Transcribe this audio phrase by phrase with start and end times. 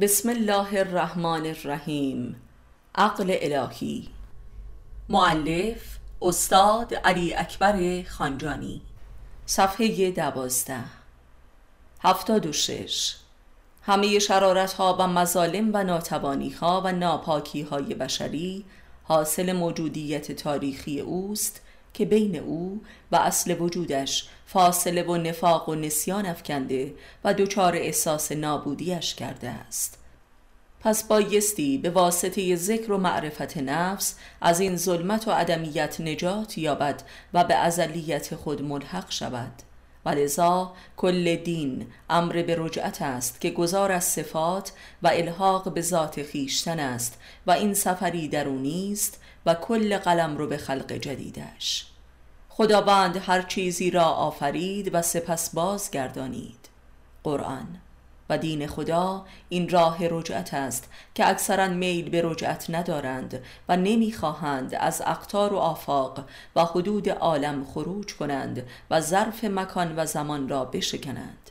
[0.00, 2.42] بسم الله الرحمن الرحیم
[2.94, 4.08] عقل الهی
[5.08, 8.82] معلف استاد علی اکبر خانجانی
[9.46, 10.84] صفحه دوازده
[12.00, 13.16] هفتاد و شش
[13.82, 18.64] همه شرارت ها و مظالم و ناتوانی ها و ناپاکی های بشری
[19.02, 21.60] حاصل موجودیت تاریخی اوست
[21.96, 22.80] که بین او
[23.12, 26.94] و اصل وجودش فاصله و نفاق و نسیان افکنده
[27.24, 29.98] و دچار احساس نابودیش کرده است.
[30.80, 37.02] پس بایستی به واسطه ذکر و معرفت نفس از این ظلمت و عدمیت نجات یابد
[37.34, 39.52] و به ازلیت خود ملحق شود.
[40.04, 45.80] و لذا کل دین امر به رجعت است که گذار از صفات و الحاق به
[45.80, 51.86] ذات خیشتن است و این سفری درونی است و کل قلم رو به خلق جدیدش.
[52.48, 56.68] خداوند هر چیزی را آفرید و سپس بازگردانید.
[57.24, 57.66] قرآن.
[58.30, 64.74] و دین خدا این راه رجعت است که اکثرا میل به رجعت ندارند و نمی‌خواهند
[64.74, 66.24] از اقتار و آفاق
[66.56, 71.45] و حدود عالم خروج کنند و ظرف مکان و زمان را بشکنند.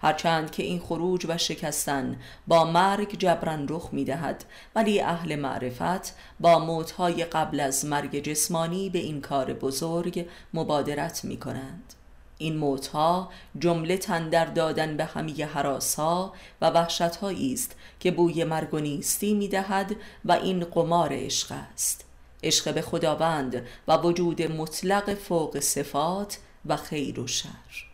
[0.00, 6.16] هرچند که این خروج و شکستن با مرگ جبران رخ می دهد ولی اهل معرفت
[6.40, 11.94] با موتهای قبل از مرگ جسمانی به این کار بزرگ مبادرت می کنند
[12.38, 18.78] این موتها جمله تندر دادن به همه حراسها و وحشتهایی است که بوی مرگ و
[18.78, 22.04] نیستی می دهد و این قمار عشق است.
[22.42, 27.87] عشق به خداوند و وجود مطلق فوق صفات و خیر و شر.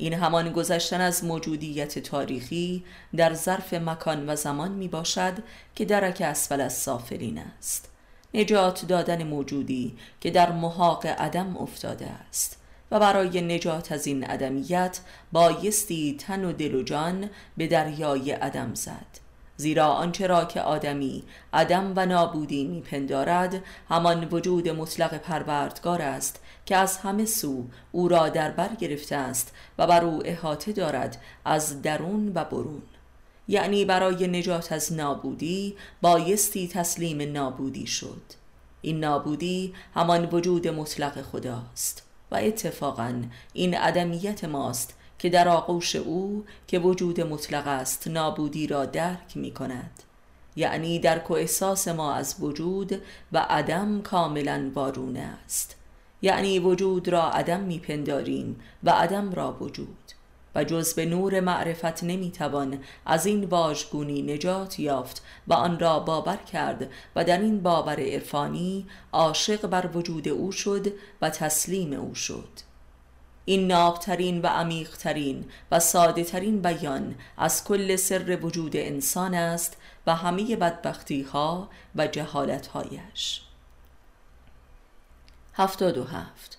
[0.00, 2.84] این همان گذشتن از موجودیت تاریخی
[3.16, 5.32] در ظرف مکان و زمان می باشد
[5.74, 7.90] که درک اسفل از سافلین است.
[8.34, 15.00] نجات دادن موجودی که در محاق عدم افتاده است و برای نجات از این عدمیت
[15.32, 19.28] بایستی تن و دل و جان به دریای عدم زد.
[19.56, 26.76] زیرا آنچه را که آدمی عدم و نابودی میپندارد همان وجود مطلق پروردگار است که
[26.76, 31.82] از همه سو او را در بر گرفته است و بر او احاطه دارد از
[31.82, 32.82] درون و برون.
[33.48, 38.22] یعنی برای نجات از نابودی بایستی تسلیم نابودی شد.
[38.82, 46.44] این نابودی همان وجود مطلق خداست و اتفاقا این عدمیت ماست که در آغوش او
[46.66, 50.02] که وجود مطلق است نابودی را درک می کند.
[50.56, 53.02] یعنی درک و احساس ما از وجود
[53.32, 55.77] و عدم کاملا وارونه است.
[56.22, 59.96] یعنی وجود را عدم میپنداریم و عدم را وجود.
[60.54, 66.36] و جز به نور معرفت نمی‌توان از این واژگونی نجات یافت و آن را باور
[66.36, 70.92] کرد و در این باور عرفانی عاشق بر وجود او شد
[71.22, 72.48] و تسلیم او شد.
[73.44, 79.76] این نابترین و عمیقترین و ساده ترین بیان از کل سر وجود انسان است
[80.06, 83.47] و همه بدبختی ها و جهالت هایش
[85.58, 86.58] هفتاد و هفت.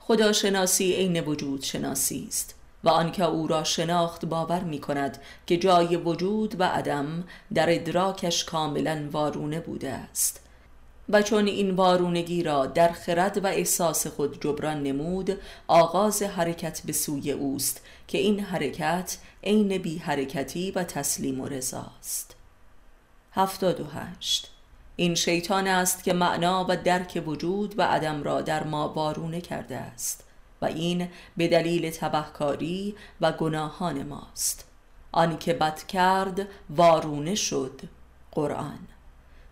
[0.00, 2.54] خداشناسی عین وجود شناسی است
[2.84, 8.44] و آنکه او را شناخت باور می کند که جای وجود و عدم در ادراکش
[8.44, 10.40] کاملا وارونه بوده است.
[11.08, 15.38] و چون این وارونگی را در خرد و احساس خود جبران نمود
[15.68, 22.36] آغاز حرکت به سوی اوست که این حرکت عین بی حرکتی و تسلیم و رضاست
[23.32, 24.50] هفتاد و هشت.
[24.96, 29.76] این شیطان است که معنا و درک وجود و عدم را در ما وارونه کرده
[29.76, 30.24] است
[30.62, 34.68] و این به دلیل تبهکاری و گناهان ماست.
[35.12, 37.80] آنکه بد کرد وارونه شد.
[38.32, 38.78] قرآن.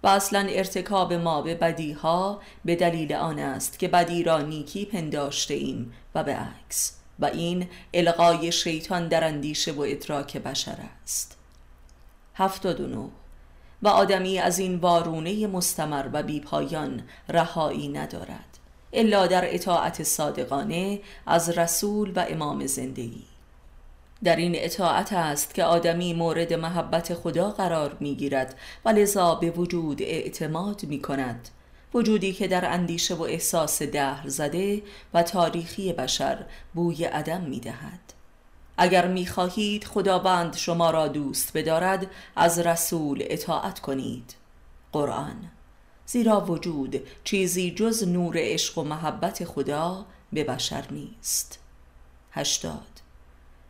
[0.02, 5.54] و اصلا ارتکاب ما به بدیها به دلیل آن است که بدی را نیکی پنداشته
[5.54, 6.96] ایم و به عکس.
[7.18, 11.38] و این القای شیطان در اندیشه و ادراک بشر است.
[12.34, 12.86] هفتاد و
[13.82, 18.58] و آدمی از این وارونه مستمر و بیپایان رهایی ندارد
[18.92, 23.24] الا در اطاعت صادقانه از رسول و امام زندگی.
[24.24, 28.54] در این اطاعت است که آدمی مورد محبت خدا قرار می گیرد
[28.84, 31.48] و لذا به وجود اعتماد می کند
[31.94, 34.82] وجودی که در اندیشه و احساس دهر زده
[35.14, 36.44] و تاریخی بشر
[36.74, 38.09] بوی عدم می دهد
[38.82, 44.34] اگر می خواهید خداوند شما را دوست بدارد از رسول اطاعت کنید.
[44.92, 45.50] قرآن
[46.06, 51.58] زیرا وجود چیزی جز نور عشق و محبت خدا به بشر نیست.
[52.32, 53.00] هشتاد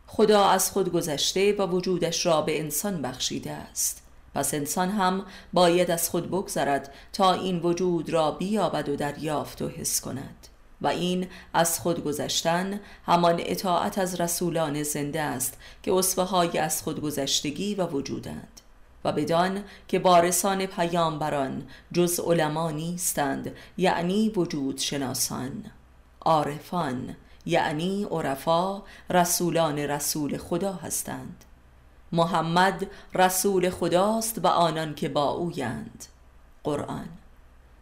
[0.07, 4.01] خدا از خود گذشته و وجودش را به انسان بخشیده است.
[4.35, 9.67] پس انسان هم باید از خود بگذرد تا این وجود را بیابد و دریافت و
[9.67, 10.47] حس کند.
[10.81, 16.83] و این از خود گذشتن همان اطاعت از رسولان زنده است که اصفه های از
[16.83, 18.61] خود گذشتگی و وجودند
[19.03, 25.65] و بدان که بارسان پیامبران جز علما نیستند یعنی وجود شناسان.
[26.21, 31.45] عارفان یعنی عرفا رسولان رسول خدا هستند.
[32.11, 36.05] محمد رسول خداست و آنان که با اویند.
[36.63, 37.09] قرآن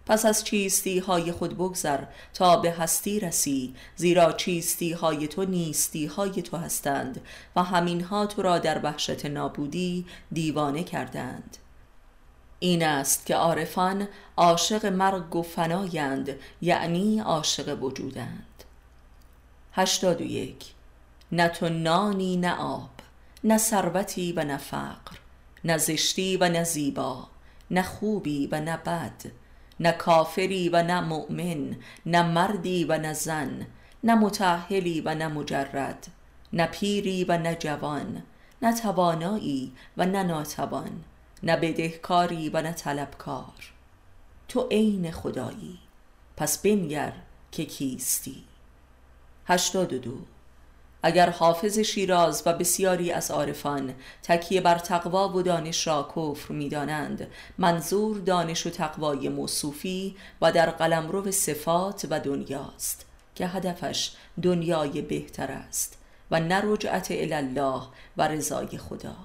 [0.09, 2.03] پس از چیستی های خود بگذر
[2.33, 7.21] تا به هستی رسی زیرا چیستی های تو نیستی های تو هستند
[7.55, 11.57] و همین ها تو را در وحشت نابودی دیوانه کردند.
[12.59, 14.07] این است که عارفان
[14.37, 18.63] عاشق مرگ و فنایند یعنی عاشق وجودند.
[19.73, 20.65] هشتاد و یک.
[21.31, 22.89] نه تو نانی نه آب
[23.43, 25.17] نه ثروتی و نه فقر
[25.63, 27.27] نه زشتی و نه زیبا
[27.71, 29.31] نه خوبی و نه بد
[29.79, 33.67] نه کافری و نه مؤمن نه مردی و نه زن
[34.03, 36.07] نه متعهلی و نه مجرد
[36.53, 38.23] نه پیری و نه جوان
[38.61, 41.03] نه توانایی و نه ناتوان
[41.43, 43.73] نه بدهکاری و نه طلبکار.
[44.47, 45.79] تو عین خدایی
[46.37, 47.13] پس بنگر
[47.51, 48.43] که کیستی.
[49.47, 50.17] هشتاد و دو
[51.03, 53.93] اگر حافظ شیراز و بسیاری از عارفان
[54.23, 60.69] تکیه بر تقوا و دانش را کفر می‌دانند منظور دانش و تقوای موصوفی و در
[60.69, 63.05] قلمرو صفات و دنیاست
[63.35, 64.11] که هدفش
[64.41, 65.97] دنیای بهتر است
[66.31, 67.81] و نه رجعت الله
[68.17, 69.15] و رضای خدا.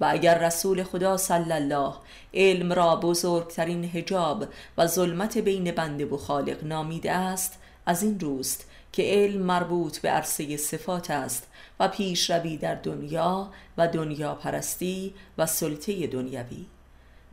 [0.00, 1.94] و اگر رسول خدا صلی الله
[2.34, 4.44] علم را بزرگترین هجاب
[4.78, 10.08] و ظلمت بین بنده و خالق نامیده است از این روست که علم مربوط به
[10.10, 11.46] عرصه صفات است
[11.80, 16.66] و پیشروی در دنیا و دنیا پرستی و سلطه دنیوی.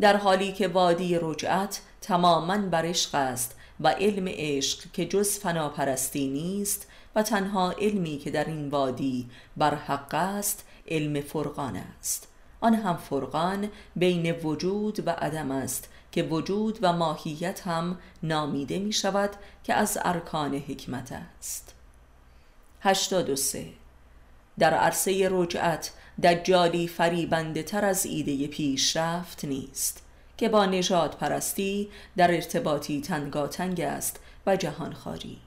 [0.02, 6.28] در حالی که وادی رجعت تماما بر عشق است و علم عشق که جز فناپرستی
[6.28, 12.28] نیست و تنها علمی که در این وادی بر حق است علم فرقان است.
[12.60, 18.94] آن هم فرقان بین وجود و عدم است که وجود و ماهیت هم نامیده می
[18.94, 19.30] شود
[19.64, 21.74] که از ارکان حکمت است.
[22.82, 23.66] 83
[24.60, 25.92] در عرصه رجعت
[26.24, 30.04] دجالی فریبنده تر از ایده پیشرفت نیست
[30.38, 35.38] که با نجات پرستی در ارتباطی تنگاتنگ است و جهانخواری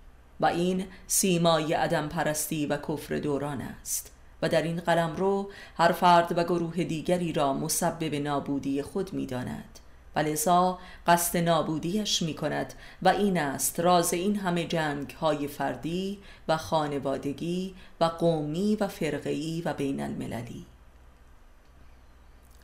[0.41, 4.13] و این سیمای عدم پرستی و کفر دوران است
[4.43, 9.27] و در این قلم رو هر فرد و گروه دیگری را مسبب نابودی خود می
[9.27, 9.79] داند
[10.17, 16.19] و لذا قصد نابودیش می کند و این است راز این همه جنگ های فردی
[16.49, 20.67] و خانوادگی و قومی و فرقی و بین المللی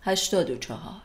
[0.03, 1.03] هشتاد و چهار.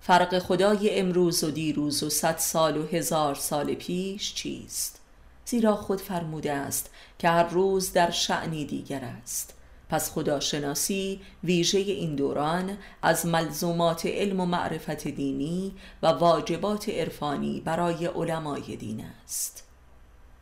[0.00, 5.00] فرق خدای امروز و دیروز و صد سال و هزار سال پیش چیست؟
[5.44, 9.55] زیرا خود فرموده است که هر روز در شعنی دیگر است.
[9.90, 18.06] پس خداشناسی ویژه این دوران از ملزومات علم و معرفت دینی و واجبات عرفانی برای
[18.06, 19.64] علمای دین است.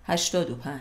[0.04, 0.80] 85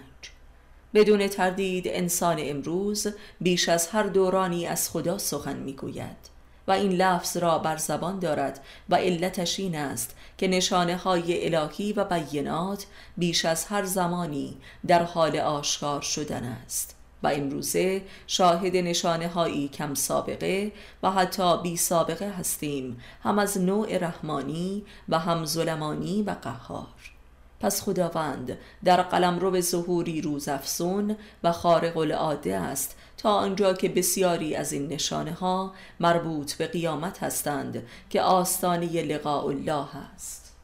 [0.93, 3.07] بدون تردید انسان امروز
[3.41, 6.33] بیش از هر دورانی از خدا سخن می‌گوید
[6.67, 11.93] و این لفظ را بر زبان دارد و علتش این است که نشانه های الهی
[11.93, 12.85] و بینات
[13.17, 14.57] بیش از هر زمانی
[14.87, 16.95] در حال آشکار شدن است.
[17.23, 20.71] و امروزه شاهد نشانه هایی کم سابقه
[21.03, 27.13] و حتی بی سابقه هستیم هم از نوع رحمانی و هم ظلمانی و قهار.
[27.59, 33.89] پس خداوند در قلم رو به ظهوری روزافزون و خارق العاده است تا آنجا که
[33.89, 40.55] بسیاری از این نشانه ها مربوط به قیامت هستند که آستانه لقاء الله است.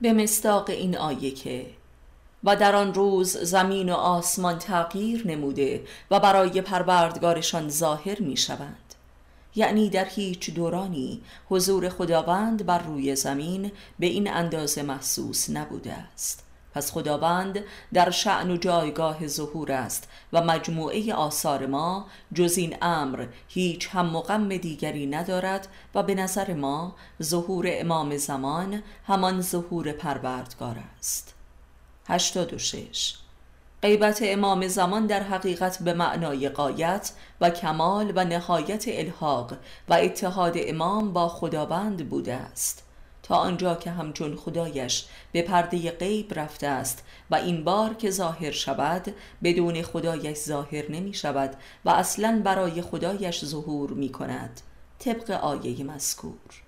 [0.00, 1.66] به مستاق این آیه که
[2.44, 8.94] و در آن روز زمین و آسمان تغییر نموده و برای پروردگارشان ظاهر می شوند
[9.54, 16.44] یعنی در هیچ دورانی حضور خداوند بر روی زمین به این اندازه محسوس نبوده است.
[16.74, 23.26] پس خداوند در شعن و جایگاه ظهور است و مجموعه آثار ما جز این امر
[23.48, 30.76] هیچ هم مقم دیگری ندارد و به نظر ما ظهور امام زمان همان ظهور پروردگار
[30.98, 31.34] است.
[32.12, 33.14] 86
[33.82, 39.52] غیبت امام زمان در حقیقت به معنای قایت و کمال و نهایت الحاق
[39.88, 42.82] و اتحاد امام با خداوند بوده است.
[43.22, 48.50] تا آنجا که همچون خدایش به پرده غیب رفته است و این بار که ظاهر
[48.50, 54.60] شود بدون خدایش ظاهر نمی شود و اصلا برای خدایش ظهور می کند.
[54.98, 56.62] طبق آیه مذکور.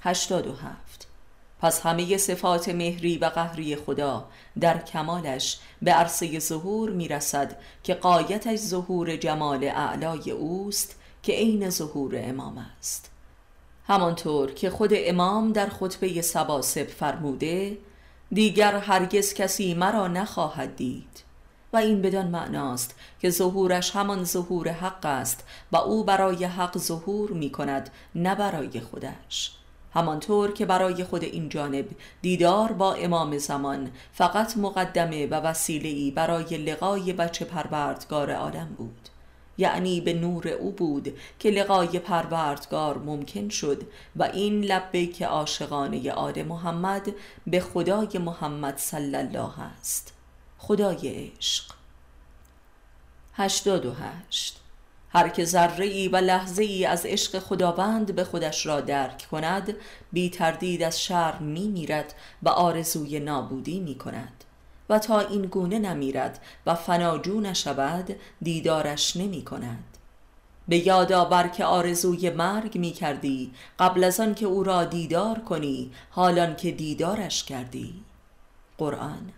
[0.00, 1.11] 87
[1.62, 4.24] پس همه صفات مهری و قهری خدا
[4.60, 12.12] در کمالش به عرصه ظهور می‌رسد که قایتش ظهور جمال اعلای اوست که عین ظهور
[12.16, 13.10] امام است.
[13.86, 17.78] همانطور که خود امام در خطبه سباسب فرموده
[18.32, 21.22] دیگر هرگز کسی مرا نخواهد دید.
[21.72, 27.30] و این بدان معناست که ظهورش همان ظهور حق است و او برای حق ظهور
[27.30, 29.61] می کند نه برای خودش.
[29.94, 31.86] همانطور که برای خود این جانب
[32.22, 39.08] دیدار با امام زمان فقط مقدمه و وسیله‌ای برای لقای بچه پروردگار عالم بود.
[39.58, 43.82] یعنی به نور او بود که لقای پروردگار ممکن شد
[44.16, 47.12] و این لبه که عاشقانه آل محمد
[47.46, 50.14] به خدای محمد صلی الله است.
[50.58, 51.64] خدای عشق.
[53.34, 54.61] هشتاد و هشت.
[55.12, 59.76] هر که ذره ای و لحظه ای از عشق خداوند به خودش را درک کند
[60.12, 64.44] بی تردید از شر می میرد و آرزوی نابودی می کند
[64.88, 69.84] و تا این گونه نمیرد و فناجو نشود دیدارش نمی کند
[70.68, 75.38] به یاد آور که آرزوی مرگ می کردی قبل از آن که او را دیدار
[75.38, 77.94] کنی حالان که دیدارش کردی.
[78.78, 79.32] قرآن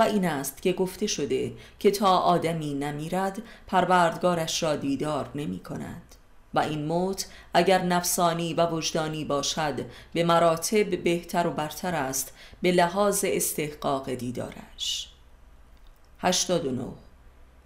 [0.00, 6.14] و این است که گفته شده که تا آدمی نمیرد پروردگارش را دیدار نمی کند
[6.54, 9.80] و این موت اگر نفسانی و وجدانی باشد
[10.12, 15.08] به مراتب بهتر و برتر است به لحاظ استحقاق دیدارش.
[16.18, 16.84] 89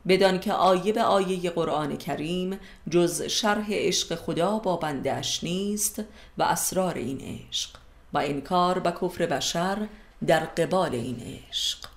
[0.09, 2.59] بدان که آیه به آیه قرآن کریم
[2.91, 6.03] جز شرح عشق خدا با بندش نیست
[6.39, 7.71] و اسرار این عشق
[8.13, 9.89] و انکار و کفر بشر
[10.27, 11.94] در قبال این عشق.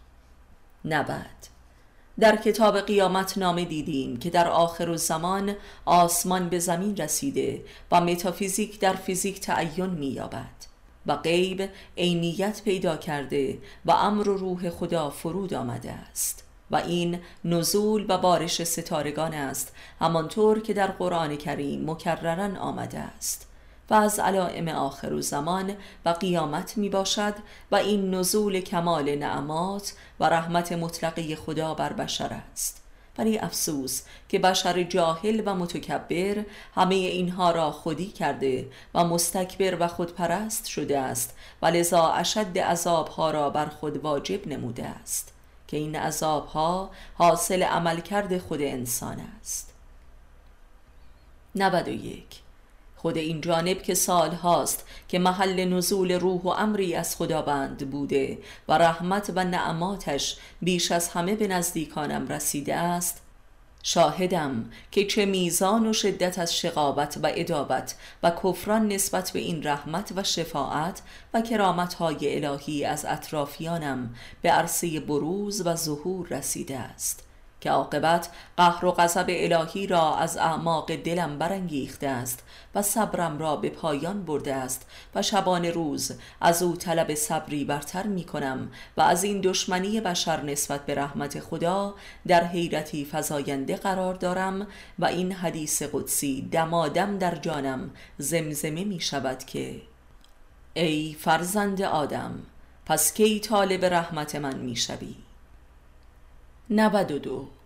[0.94, 1.48] نبد
[2.20, 8.79] در کتاب قیامت نامه دیدیم که در آخر زمان آسمان به زمین رسیده و متافیزیک
[8.79, 10.67] در فیزیک تعین مییابد
[11.06, 17.20] و غیب عینیت پیدا کرده و امر و روح خدا فرود آمده است و این
[17.46, 23.46] نزول و بارش ستارگان است همانطور که در قرآن کریم مکررن آمده است.
[23.89, 25.75] و از علائم آخر زمان
[26.06, 27.34] و قیامت می باشد
[27.72, 32.84] و این نزول کمال نعمات و رحمت مطلقه خدا بر بشر است.
[33.17, 36.44] ولی افسوس که بشر جاهل و متکبر
[36.75, 43.32] همه اینها را خودی کرده و مستکبر و خودپرست شده است و لذا اشد عذابها
[43.32, 45.34] را بر خود واجب نموده است
[45.67, 49.74] که این عذابها حاصل عملکرد خود انسان است.
[51.56, 52.46] 91
[52.97, 58.37] خود این جانب که سال هاست که محل نزول روح و امری از خداوند بوده
[58.67, 63.21] و رحمت و نعماتش بیش از همه به نزدیکانم رسیده است
[63.83, 69.63] شاهدم که چه میزان و شدت از شقابت و ادابت و کفران نسبت به این
[69.63, 71.01] رحمت و شفاعت
[71.33, 77.26] و کرامت های الهی از اطرافیانم به عرصه بروز و ظهور رسیده است.
[77.67, 82.43] که عاقبت قهر و غضب الهی را از اعماق دلم برانگیخته است
[82.75, 88.07] و صبرم را به پایان برده است و شبان روز از او طلب صبری برتر
[88.07, 91.95] می کنم و از این دشمنی بشر نسبت به رحمت خدا
[92.27, 94.67] در حیرتی فزاینده قرار دارم
[95.00, 99.81] و این حدیث قدسی دمادم در جانم زمزمه می شود که
[100.74, 102.39] ای فرزند آدم
[102.86, 105.15] پس کی طالب رحمت من می شوی؟
[106.69, 107.56] 92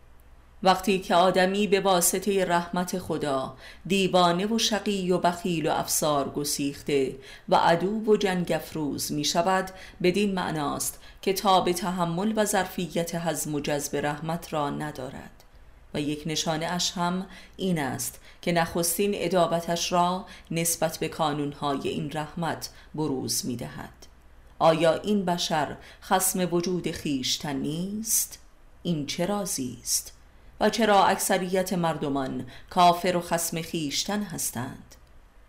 [0.63, 3.53] وقتی که آدمی به واسطه رحمت خدا
[3.85, 7.15] دیوانه و شقی و بخیل و افسار گسیخته
[7.49, 9.71] و عدو و جنگ افروز می شود
[10.03, 15.43] بدین معناست که تاب تحمل و ظرفیت حزم و جذب رحمت را ندارد
[15.93, 17.25] و یک نشانه اش هم
[17.57, 23.93] این است که نخستین ادابتش را نسبت به کانونهای این رحمت بروز می دهد
[24.59, 28.39] آیا این بشر خسم وجود خیشتن نیست؟
[28.83, 30.13] این چه رازی است؟
[30.61, 34.95] و چرا اکثریت مردمان کافر و خسم خیشتن هستند؟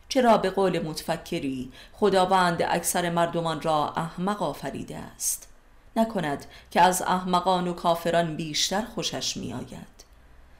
[0.09, 5.49] چرا به قول متفکری خداوند اکثر مردمان را احمق آفریده است؟
[5.97, 10.05] نکند که از احمقان و کافران بیشتر خوشش می آید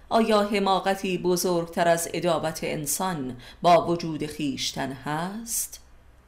[0.09, 5.81] آیا حماقتی بزرگتر از ادابت انسان با وجود خیشتن هست؟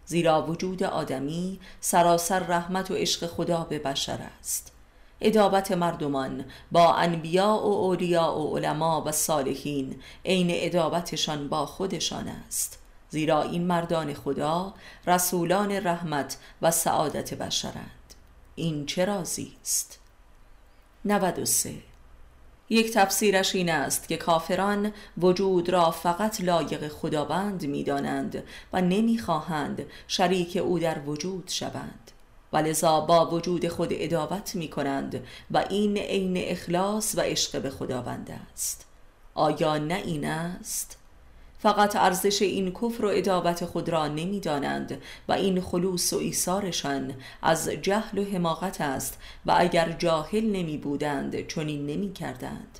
[0.06, 4.73] زیرا وجود آدمی سراسر رحمت و عشق خدا به بشر است.
[5.26, 12.78] ادابت مردمان با انبیاء و اولیاء و علما و صالحین عین ادابتشان با خودشان است.
[13.10, 14.74] زیرا این مردان خدا
[15.06, 18.14] رسولان رحمت و سعادت بشرند.
[18.54, 19.98] این چه رازی است؟
[21.04, 21.74] 93
[22.68, 30.56] یک تفسیرش این است که کافران وجود را فقط لایق خداوند می‌دانند و نمی‌خواهند شریک
[30.56, 32.10] او در وجود شوند.
[32.54, 37.70] و لذا با وجود خود ادابت می کنند و این عین اخلاص و عشق به
[37.70, 38.86] خداوند است
[39.34, 40.98] آیا نه این است؟
[41.58, 47.68] فقط ارزش این کفر و ادابت خود را نمی‌دانند و این خلوص و ایثارشان از
[47.68, 52.78] جهل و حماقت است و اگر جاهل نمی بودند چنین نمی کردند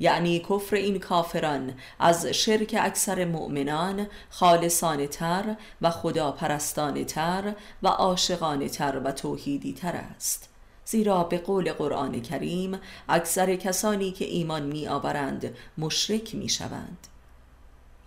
[0.00, 7.88] یعنی کفر این کافران از شرک اکثر مؤمنان خالصانه تر و خدا پرستانه تر و
[7.88, 10.48] عاشقانه تر و توحیدی تر است.
[10.84, 17.06] زیرا به قول قرآن کریم اکثر کسانی که ایمان می آورند مشرک می شوند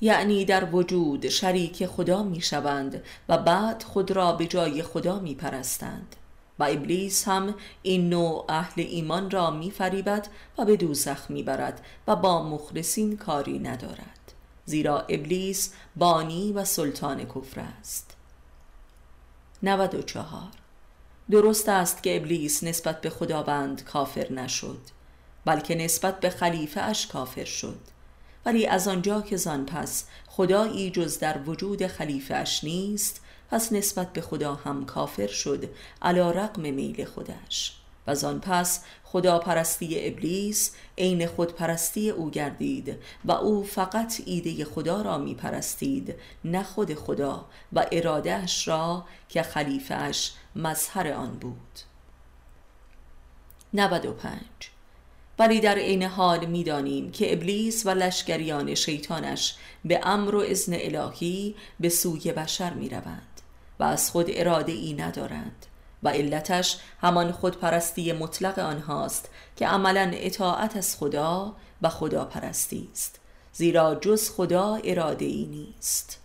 [0.01, 5.35] یعنی در وجود شریک خدا می شوند و بعد خود را به جای خدا می
[5.35, 6.15] پرستند
[6.59, 11.85] و ابلیس هم این نوع اهل ایمان را می فریبد و به دوزخ می برد
[12.07, 14.33] و با مخلصین کاری ندارد.
[14.65, 18.15] زیرا ابلیس بانی و سلطان کفر است.
[19.63, 20.41] 94
[21.31, 24.81] درست است که ابلیس نسبت به خداوند کافر نشد
[25.45, 27.79] بلکه نسبت به خلیفه اش کافر شد.
[28.45, 34.13] ولی از آنجا که زان پس خدایی جز در وجود خلیفه اش نیست پس نسبت
[34.13, 35.69] به خدا هم کافر شد
[36.01, 37.79] علا رقم میل خودش.
[38.07, 44.65] و زان پس خدا پرستی ابلیس عین خود پرستی او گردید و او فقط ایده
[44.65, 46.15] خدا را می پرستید
[46.45, 51.79] نه خود خدا و ارادهش را که خلیفهش مظهر آن بود.
[53.73, 54.41] 95
[55.39, 61.55] ولی در عین حال می‌دانیم که ابلیس و لشکریان شیطانش به امر و اذن الهی
[61.79, 63.28] به سوی بشر می روند
[63.79, 65.65] و از خود اراده ای ندارند
[66.03, 73.19] و علتش همان خودپرستی مطلق آنهاست که عملا اطاعت از خدا و خدا پرستی است
[73.53, 76.19] زیرا جز خدا اراده ای نیست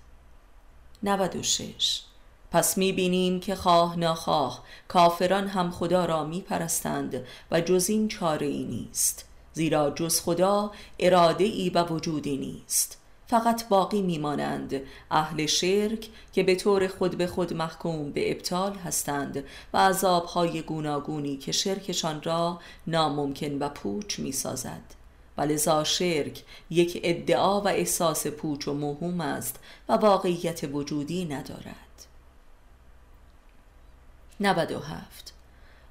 [1.02, 2.02] 96
[2.50, 8.08] پس می بینیم که خواه ناخواه کافران هم خدا را می پرستند و جز این
[8.08, 12.98] چاره ای نیست زیرا جز خدا اراده ای و وجودی نیست.
[13.26, 14.80] فقط باقی میمانند.
[15.10, 21.36] اهل شرک که به طور خود به خود محکوم به ابطال هستند و عذابهای گوناگونی
[21.36, 24.82] که شرکشان را ناممکن و پوچ می سازد
[25.36, 29.58] و لذا شرک یک ادعا و احساس پوچ و مهم است
[29.88, 32.06] و واقعیت وجودی ندارد.
[34.40, 35.34] 97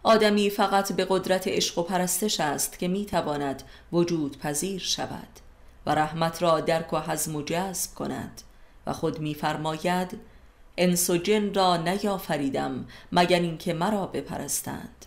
[0.03, 5.42] آدمی فقط به قدرت عشق و پرستش است که می تواند وجود پذیر شود.
[5.85, 8.41] و رحمت را درک و حزم و جذب کند
[8.87, 10.19] و خود میفرماید
[10.77, 15.05] انس و جن را نیافریدم مگر اینکه مرا بپرستند.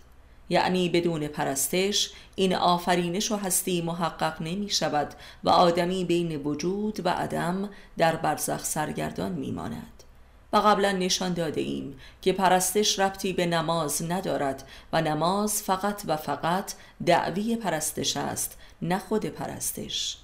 [0.49, 5.13] یعنی بدون پرستش این آفرینش و هستی محقق نمی شود
[5.43, 10.03] و آدمی بین وجود و عدم در برزخ سرگردان می ماند
[10.53, 16.17] و قبلا نشان داده ایم که پرستش ربطی به نماز ندارد و نماز فقط و
[16.17, 16.73] فقط
[17.05, 20.17] دعوی پرستش است نه خود پرستش.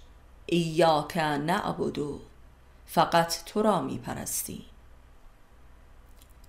[0.45, 2.19] ایاک نعبدو
[2.85, 4.65] فقط تو را می پرستی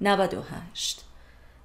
[0.01, 1.05] 98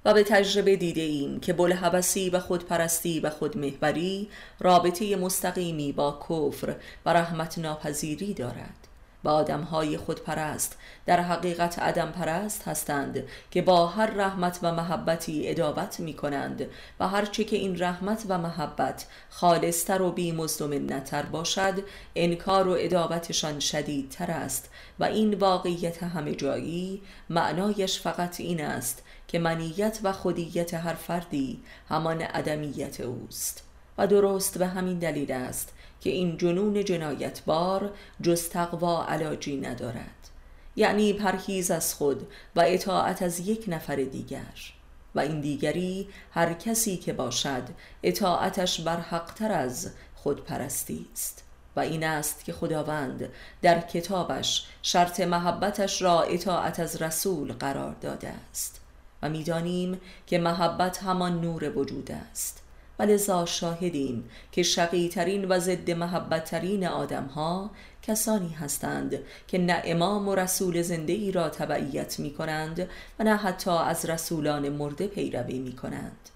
[0.04, 4.28] و به تجربه دیده ایم که بلحبسی و خودپرستی و خودمهوری
[4.60, 8.79] رابطه مستقیمی با کفر و رحمت ناپذیری دارد.
[9.24, 10.78] و آدمهای خودپرست.
[11.06, 16.66] در حقیقت عدم پرست هستند که با هر رحمت و محبتی ادابت می کنند
[17.00, 21.74] و هرچه که این رحمت و محبت خالصتر و بی و باشد
[22.16, 29.38] انکار و ادابتشان شدیدتر است و این واقعیت همه جایی معنایش فقط این است که
[29.38, 33.64] منیت و خودیت هر فردی همان عدمیت اوست.
[33.98, 40.28] و درست به همین دلیل است که این جنون جنایتبار جز تقوا علاجی ندارد.
[40.76, 44.72] یعنی پرهیز از خود و اطاعت از یک نفر دیگر.
[45.14, 47.62] و این دیگری هر کسی که باشد
[48.02, 51.44] اطاعتش برحقتر از خودپرستی است.
[51.76, 53.28] و این است که خداوند
[53.62, 58.80] در کتابش شرط محبتش را اطاعت از رسول قرار داده است.
[59.22, 62.59] و می‌دانیم که محبت همان نور وجود است.
[63.00, 67.70] و لذا شاهدیم که شقیترین و ضد محبتترین آدم ها
[68.02, 73.36] کسانی هستند که نه امام و رسول زنده ای را تبعیت می کنند و نه
[73.36, 76.28] حتی از رسولان مرده پیروی می کنند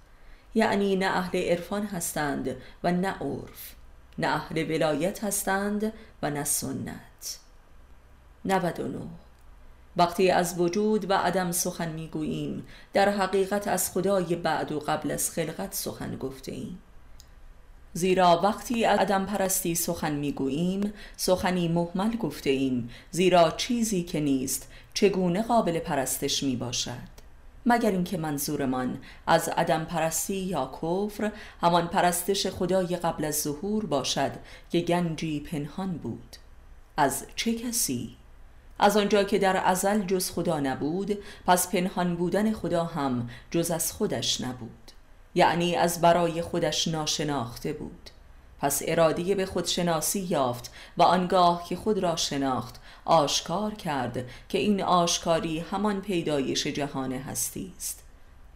[0.54, 3.74] یعنی نه اهل عرفان هستند و نه عرف
[4.18, 7.38] نه اهل ولایت هستند و نه سنت.
[8.44, 8.98] 99
[9.96, 15.30] وقتی از وجود و عدم سخن می‌گوییم در حقیقت از خدای بعد و قبل از
[15.30, 16.52] خلقت سخن گفته
[17.92, 24.68] زیرا وقتی از عدم پرستی سخن می‌گوییم سخنی محمل گفته ایم زیرا چیزی که نیست
[24.94, 27.14] چگونه قابل پرستش می باشد
[27.66, 34.32] مگر اینکه منظورمان از عدم پرستی یا کفر همان پرستش خدای قبل از ظهور باشد
[34.70, 36.36] که گنجی پنهان بود.
[36.96, 38.16] از چه کسی؟
[38.78, 43.92] از آنجا که در ازل جز خدا نبود پس پنهان بودن خدا هم جز از
[43.92, 44.90] خودش نبود.
[45.34, 48.10] یعنی از برای خودش ناشناخته بود.
[48.60, 54.82] پس ارادی به خودشناسی یافت و آنگاه که خود را شناخت آشکار کرد که این
[54.82, 58.03] آشکاری همان پیدایش جهان هستی است.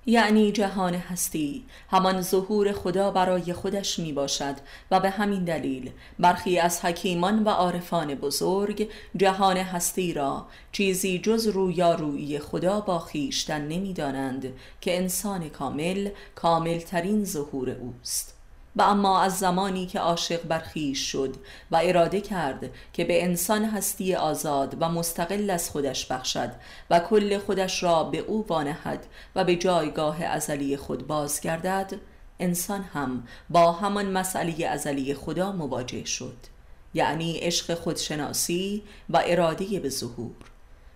[0.08, 1.64] یعنی جهان هستی.
[1.90, 4.54] همان ظهور خدا برای خودش می باشد
[4.90, 11.46] و به همین دلیل برخی از حکیمان و عارفان بزرگ جهان هستی را چیزی جز
[11.46, 18.37] رویارویی خدا با خیشتن نمی دانند که انسان کامل کاملترین ظهور اوست.
[18.78, 21.34] و اما از زمانی که عاشق برخیش شد
[21.70, 26.50] و اراده کرد که به انسان هستی آزاد و مستقل از خودش بخشد
[26.90, 31.94] و کل خودش را به او وانهد و به جایگاه ازلی خود بازگردد
[32.40, 36.36] انسان هم با همان مسئله ازلی خدا مواجه شد
[36.94, 40.47] یعنی عشق خودشناسی و اراده به ظهور.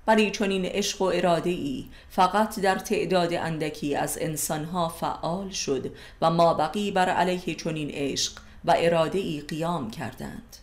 [0.06, 6.30] چون این عشق و اراده ای فقط در تعداد اندکی از انسانها فعال شد و
[6.30, 8.32] ما بقی بر علیه چنین عشق
[8.64, 10.56] و اراده ای قیام کردند.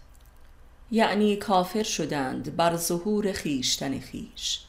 [0.91, 4.60] یعنی کافر شدند بر ظهور خیشتن خیش.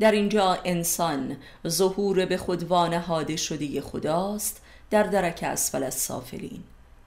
[0.00, 1.36] در اینجا انسان
[1.68, 6.62] ظهور به خود وانهاده شده خداست در درک اسفل از سافلین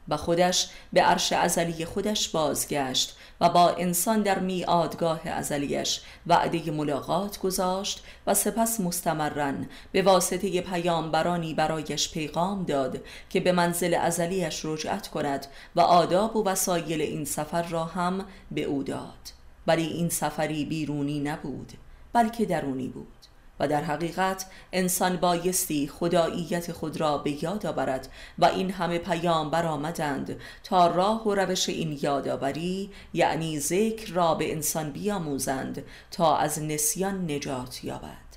[0.07, 7.39] و خودش به عرش ازلی خودش بازگشت و با انسان در میادگاه ازلیش وعده ملاقات
[7.39, 12.99] گذاشت و سپس مستمرن به واسطه پیامبرانی برایش پیغام داد
[13.29, 18.63] که به منزل ازلیش رجعت کند و آداب و وسایل این سفر را هم به
[18.63, 19.41] او داد.
[19.67, 21.71] ولی این سفری بیرونی نبود
[22.13, 23.20] بلکه درونی بود.
[23.61, 28.07] و در حقیقت انسان بایستی خداییت خود را به یاد آورد
[28.39, 34.51] و این همه پیام برآمدند تا راه و روش این یادآوری یعنی ذکر را به
[34.51, 38.31] انسان بیاموزند تا از نسیان نجات یابد.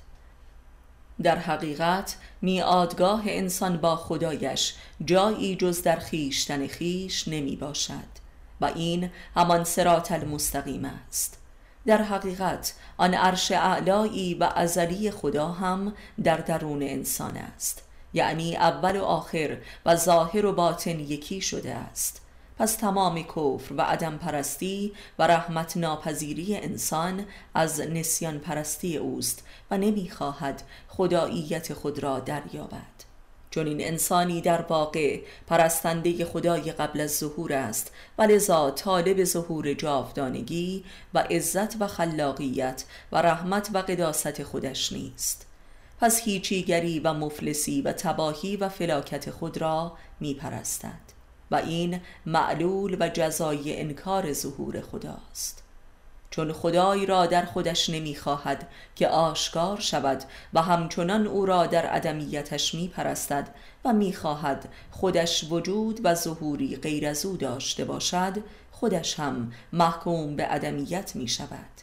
[1.23, 8.15] در حقیقت میادگاه انسان با خدایش جایی جز در خیشتن خیش نمی باشد
[8.61, 11.44] و این همان سرات المستقیم است.
[11.85, 15.93] در حقیقت آن عرش اعلایی و ازلی خدا هم
[16.23, 17.83] در درون انسان است.
[18.13, 22.21] یعنی اول و آخر و ظاهر و باطن یکی شده است.
[22.57, 29.77] پس تمام کفر و عدم پرستی و رحمت ناپذیری انسان از نسیان پرستی اوست و
[29.77, 32.94] نمی‌خواهد خداییت خود را دریابد.
[33.55, 37.91] چون این انسانی در واقع پرستنده خدای قبل از ظهور است.
[38.17, 45.47] و لذا طالب ظهور جاودانگی و عزت و خلاقیت و رحمت و قداست خودش نیست.
[45.99, 51.01] پس هیچیگری و مفلسی و تباهی و فلاکت خود را می پرستد
[51.51, 55.64] و این معلول و جزای انکار ظهور خداست.
[56.35, 62.75] چون خدای را در خودش نمی‌خواهد که آشکار شود و همچنان او را در عدمیتش
[62.75, 63.47] میپرستد
[63.85, 68.33] و می‌خواهد خودش وجود و ظهوری غیر از او داشته باشد
[68.71, 71.81] خودش هم محکوم به عدمیت می شود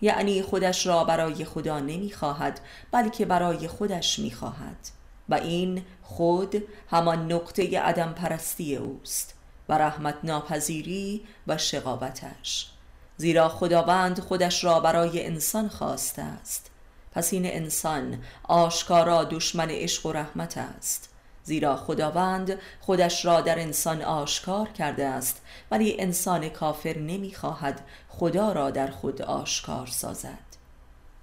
[0.00, 4.88] یعنی خودش را برای خدا نمی‌خواهد بلکه برای خودش می‌خواهد.
[5.28, 9.34] و این خود همان نقطه عدم پرستی اوست
[9.68, 12.73] و رحمت ناپذیری و شقاوتش.
[13.16, 16.70] زیرا خداوند خودش را برای انسان خواسته است.
[17.12, 21.08] پس این انسان آشکارا دشمن عشق و رحمت است.
[21.44, 28.70] زیرا خداوند خودش را در انسان آشکار کرده است ولی انسان کافر نمی‌خواهد خدا را
[28.70, 30.44] در خود آشکار سازد.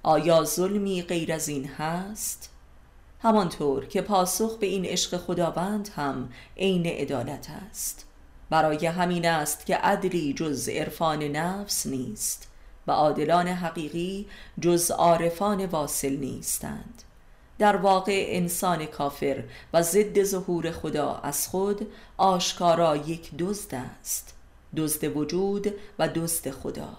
[0.04, 2.50] آیا ظلمی غیر از این هست؟
[3.22, 8.06] همانطور که پاسخ به این عشق خداوند هم عین عدالت است.
[8.52, 12.48] برای همین است که عدلی جز عرفان نفس نیست
[12.88, 14.28] و عادلان حقیقی
[14.60, 17.04] جز عارفان واصل نیستند.
[17.60, 21.88] در واقع انسان کافر و ضد ظهور خدا از خود
[22.18, 24.36] آشکارا یک دزد است
[24.78, 26.98] دزد وجود و دزد خدا.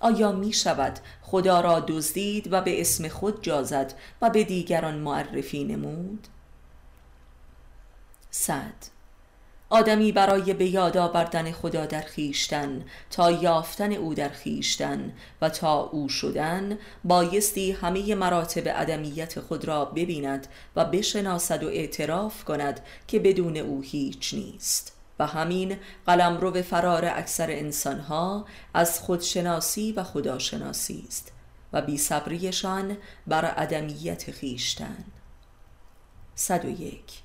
[0.00, 5.64] آیا می شود خدا را دزدید و به اسم خود جازد و به دیگران معرفی
[5.64, 6.26] نمود؟
[8.30, 8.93] صد.
[9.74, 15.80] آدمی برای به یاد آوردن خدا در خیشتن تا یافتن او در خیشتن و تا
[15.80, 23.18] او شدن بایستی همه مراتب عدمیت خود را ببیند و بشناسد و اعتراف کند که
[23.18, 24.92] بدون او هیچ نیست.
[25.18, 31.32] و همین قلم رو به فرار اکثر انسانها از خودشناسی و خداشناسی است
[31.72, 35.04] و بی صبریشان بر عدمیت خیشتن
[36.34, 37.23] 101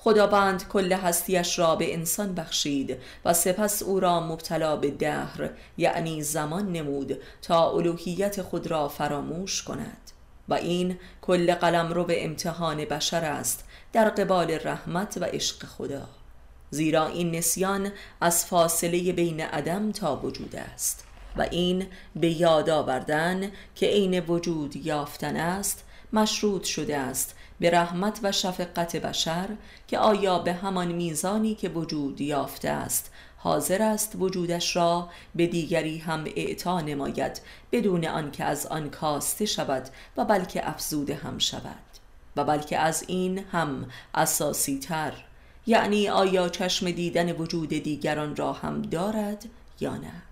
[0.00, 6.22] خداوند کل هستیش را به انسان بخشید و سپس او را مبتلا به دهر یعنی
[6.22, 10.10] زمان نمود تا الوهیت خود را فراموش کند.
[10.48, 16.08] و این کل قلم رو به امتحان بشر است در قبال رحمت و عشق خدا.
[16.70, 21.04] زیرا این نسیان از فاصله بین عدم تا وجود است.
[21.36, 28.20] و این به یاد آوردن که عین وجود یافتن است مشروط شده است به رحمت
[28.22, 29.48] و شفقت بشر
[29.88, 35.98] که آیا به همان میزانی که وجود یافته است حاضر است وجودش را به دیگری
[35.98, 37.40] هم اعطا نماید
[37.72, 41.88] بدون آنکه از آن کاسته شود و بلکه افزوده هم شود؟
[42.36, 45.12] و بلکه از این هم اساسی تر
[45.66, 49.44] یعنی آیا چشم دیدن وجود دیگران را هم دارد
[49.80, 50.22] یا نه؟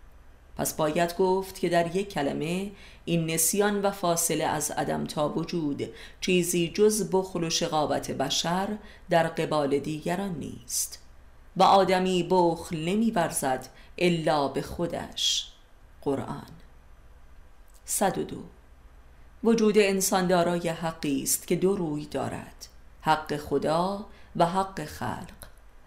[0.56, 2.70] پس باید گفت که در یک کلمه
[3.04, 5.82] این نسیان و فاصله از عدم تا وجود
[6.20, 8.68] چیزی جز بخل و شقاوت بشر
[9.10, 11.02] در قبال دیگران نیست.
[11.56, 15.52] و آدمی بخل نمی برزد الا به خودش.
[16.02, 16.46] قرآن.
[17.84, 18.36] 102
[19.44, 22.66] وجود انسان دارای حقی است که دو روی دارد
[23.00, 25.45] حق خدا و حق خلق.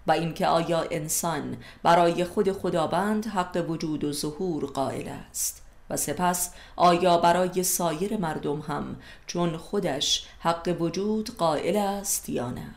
[0.10, 5.62] و اینکه آیا انسان برای خود خداوند حق وجود و ظهور قائل است.
[5.90, 8.96] و سپس آیا برای سایر مردم هم
[9.28, 12.76] چون خودش حق وجود قائل است یا نه؟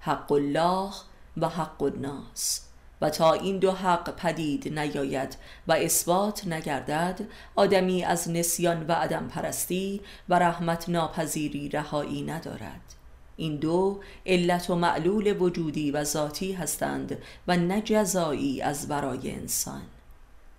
[0.00, 0.90] حق الله
[1.36, 2.60] و حق الناس.
[3.00, 5.36] و تا این دو حق پدید نیاید
[5.68, 7.20] و اثبات نگردد
[7.54, 13.03] آدمی از نسیان و عدم پرستی و رحمت ناپذیری رهایی ندارد.
[13.36, 17.18] این دو علت و معلول وجودی و ذاتی هستند
[17.48, 19.82] و نه جزایی از برای انسان.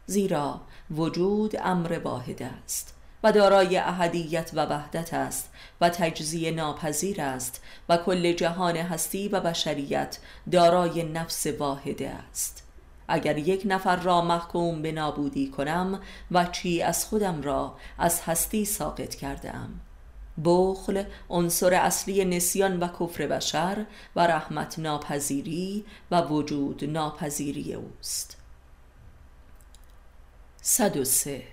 [0.06, 0.62] زیرا
[0.92, 5.50] وجود امر واحد است و دارای احدیت و وحدت است
[5.82, 10.18] و تجزیه ناپذیر است و کل جهان هستی و بشریت
[10.52, 12.64] دارای نفس واحده است.
[13.08, 16.00] اگر یک نفر را محکوم به نابودی کنم
[16.32, 19.70] و چی از خودم را از هستی ساقط کردم
[20.44, 28.38] بخل عنصر اصلی نسیان و کفر بشر و رحمت ناپذیری و وجود ناپذیری اوست.
[30.62, 31.44] 103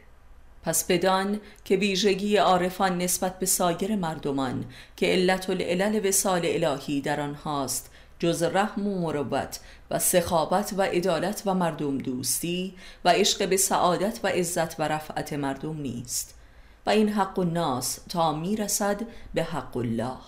[0.62, 4.64] پس بدان که ویژگی عارفان نسبت به سایر مردمان
[4.96, 11.42] که علت العلل وسال الهی در آنهاست جز رحم و مروت و سخابت و عدالت
[11.46, 16.34] و مردم دوستی و عشق به سعادت و عزت و رفعت مردم نیست.
[16.86, 19.00] و این حق الناس تا می‌رسد
[19.34, 20.18] به حق الله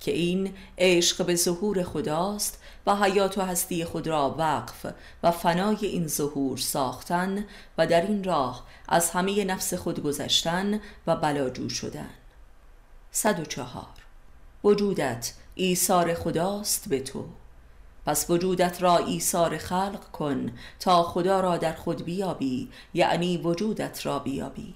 [0.00, 4.86] که این عشق به ظهور خداست و حیات و هستی خود را وقف
[5.22, 7.44] و فنای این ظهور ساختن
[7.78, 12.10] و در این راه از همه نفس خود گذشتن و بلاجو شدن.
[13.10, 13.86] 104
[14.64, 17.24] وجودت ایثار خداست به تو.
[18.06, 24.18] پس وجودت را ایثار خلق کن تا خدا را در خود بیابی یعنی وجودت را
[24.18, 24.74] بیابی.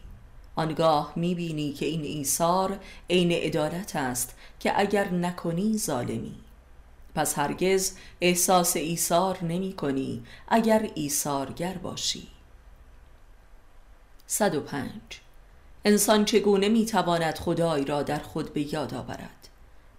[0.58, 2.78] آنگاه می‌بینی که این ایثار
[3.10, 6.34] عین عدالت است که اگر نکنی ظالمی.
[7.14, 12.28] پس هرگز احساس ایثار نمی کنی اگر ایثارگر باشی.
[14.26, 14.90] 105
[15.84, 19.48] انسان چگونه می‌تواند خدای را در خود به یاد آورد؟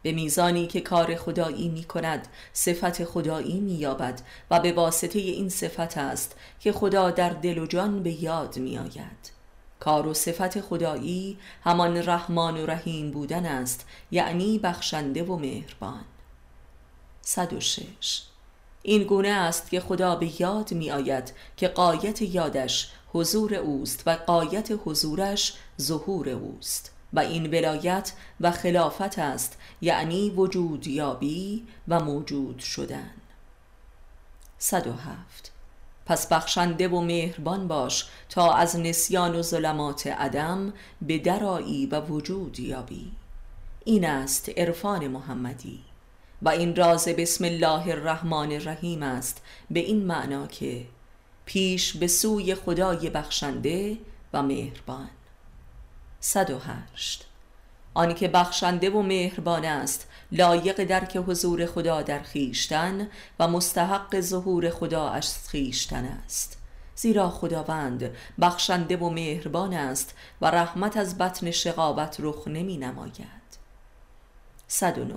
[0.02, 5.50] به میزانی که کار خدایی می کند صفت خدایی می یابد و به واسطه این
[5.50, 9.39] صفت است که خدا در دل و جان به یاد می آید.
[9.80, 16.06] کار و صفت خدایی همان رحمان و رحیم بودن است یعنی بخشنده و مهربان.
[17.22, 18.24] 106
[18.82, 24.12] این گونه است که خدا به یاد می آید که قایت یادش حضور اوست و
[24.16, 26.92] قایت حضورش ظهور اوست.
[27.14, 33.12] و این ولایت و خلافت است یعنی وجود یابی و موجود شدن.
[34.58, 35.49] 107
[36.10, 42.60] پس بخشنده و مهربان باش تا از نسیان و ظلمات عدم به درایی و وجود
[42.60, 43.12] یابی.
[43.86, 45.80] این است عرفان محمدی.
[46.42, 49.42] و این راز بسم الله الرحمن الرحیم است
[49.72, 50.86] به این معنا که
[51.46, 53.98] پیش به سوی خدای بخشنده
[54.34, 55.10] و مهربان.
[56.20, 57.29] 108
[58.00, 63.08] آنکه بخشنده و مهربان است لایق درک حضور خدا در خیشتن
[63.40, 66.58] و مستحق ظهور خدا از خیشتن است.
[66.96, 73.50] زیرا خداوند بخشنده و مهربان است و رحمت از بطن شقاوت رخ نمی نماید.
[74.68, 75.16] 109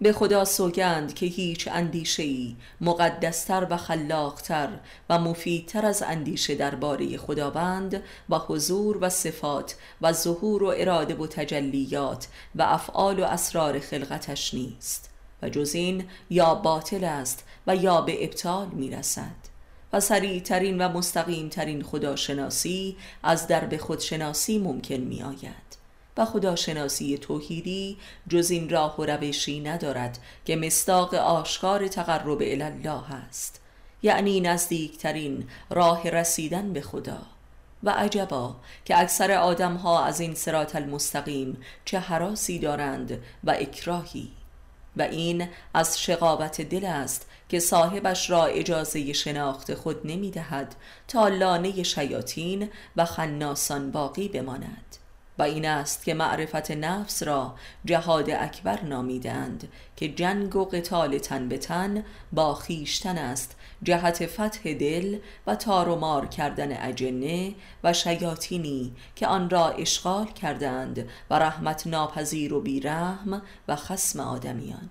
[0.00, 4.68] به خدا سوگند که هیچ اندیشه ای مقدستر و خلاقتر
[5.10, 11.26] و مفیدتر از اندیشه درباره خداوند و حضور و صفات و ظهور و اراده و
[11.26, 15.10] تجلیات و افعال و اسرار خلقتش نیست
[15.42, 19.56] و جز این یا باطل است و یا به ابطال می رسد
[19.92, 25.65] و سریعترین و مستقیم ترین خداشناسی از درب خودشناسی ممکن می آید
[26.16, 27.96] و خداشناسی توحیدی
[28.28, 33.60] جز این راه و روشی ندارد که مستاق آشکار تقرب الله است.
[34.02, 37.18] یعنی نزدیکترین راه رسیدن به خدا.
[37.82, 44.28] و عجبا که اکثر آدم ها از این سرات المستقیم چه حراسی دارند و اکراهی.
[44.96, 50.74] و این از شقاوت دل است که صاحبش را اجازه شناخت خود نمی دهد
[51.08, 54.96] تا لانه شیاطین و خناسان باقی بماند.
[55.38, 61.48] و این است که معرفت نفس را جهاد اکبر نامیدند که جنگ و قتال تن
[61.48, 67.92] به تن با خیشتن است جهت فتح دل و تار و مار کردن اجنه و
[67.92, 74.90] شیاطینی که آن را اشغال کردند و رحمت ناپذیر و بیرحم و خسم آدمیان.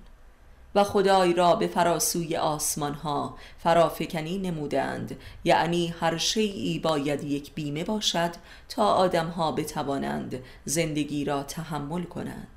[0.75, 5.17] و خدای را به فراسوی آسمان ها فرافکنی نمودند.
[5.43, 8.31] یعنی هر شیعی باید یک بیمه باشد
[8.69, 12.47] تا آدم ها بتوانند زندگی را تحمل کنند.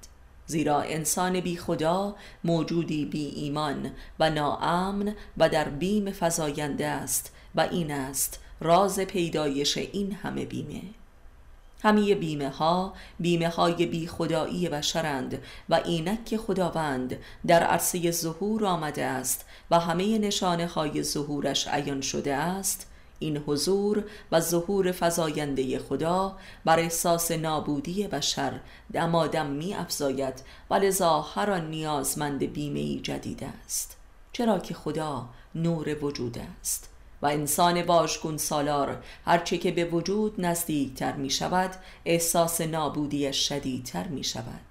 [0.46, 7.60] زیرا انسان بی خدا موجودی بی ایمان و ناامن و در بیم فزاینده است و
[7.60, 10.82] این است راز پیدایش این همه بیمه.
[11.82, 19.04] همه بیمه ها بیمه های بی خدایی بشرند و اینک خداوند در عرصه ظهور آمده
[19.04, 22.86] است و همه نشانه های ظهورش عیان شده است.
[23.18, 28.60] این حضور و ظهور فزاینده خدا بر احساس نابودی بشر
[28.92, 33.96] دمادم می افزاید و لذا هر آن نیازمند بیمه جدید است.
[34.32, 36.87] چرا که خدا نور وجود است.
[37.22, 39.02] و انسان باشگون سالار.
[39.24, 41.70] هرچه که به وجود نزدیکتر می شود
[42.04, 44.68] احساس نابودیش شدیدتر می شود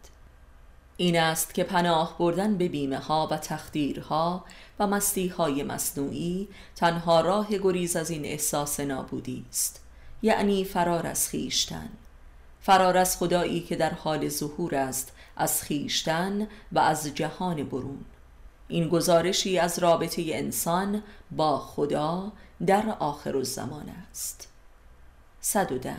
[0.98, 4.46] این است که پناه بردن به بیمه ها و تخدیرها
[4.80, 9.84] و مستی های مصنوعی تنها راه گریز از این احساس نابودی است.
[10.22, 11.90] یعنی فرار از خیشتن.
[12.62, 18.06] فرار از خدایی که در حال ظهور است از خیشتن و از جهان برون.
[18.68, 22.32] این گزارشی از رابطه انسان با خدا
[22.66, 24.48] در آخر الزمان است.
[25.40, 25.96] 110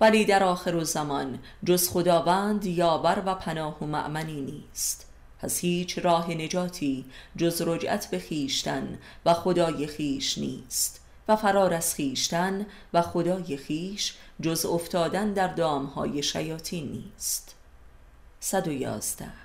[0.00, 5.06] ولی در آخر زمان جز خداوند یاور و پناه و معمنی نیست.
[5.38, 7.04] پس هیچ راه نجاتی
[7.36, 14.14] جز رجعت به خیشتن و خدای خیش نیست و فرار از خیشتن و خدای خیش
[14.40, 17.54] جز افتادن در دامهای شیاطین نیست.
[18.40, 19.43] 111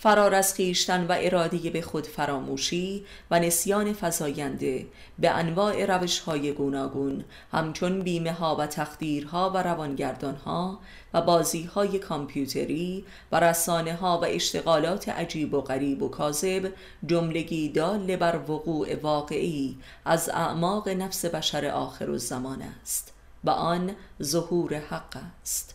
[0.00, 4.86] فرار از خیشتن و اراده به خود فراموشی و نسیان فزاینده
[5.18, 10.80] به انواع روش های گوناگون همچون بیمه ها و تخدیرها و روانگردان ها
[11.14, 16.72] و بازی های کامپیوتری و رسانه ها و اشتغالات عجیب و غریب و کاذب
[17.06, 23.12] جملگی دال بر وقوع واقعی از اعماق نفس بشر آخر الزمان است
[23.44, 23.90] و آن
[24.22, 25.74] ظهور حق است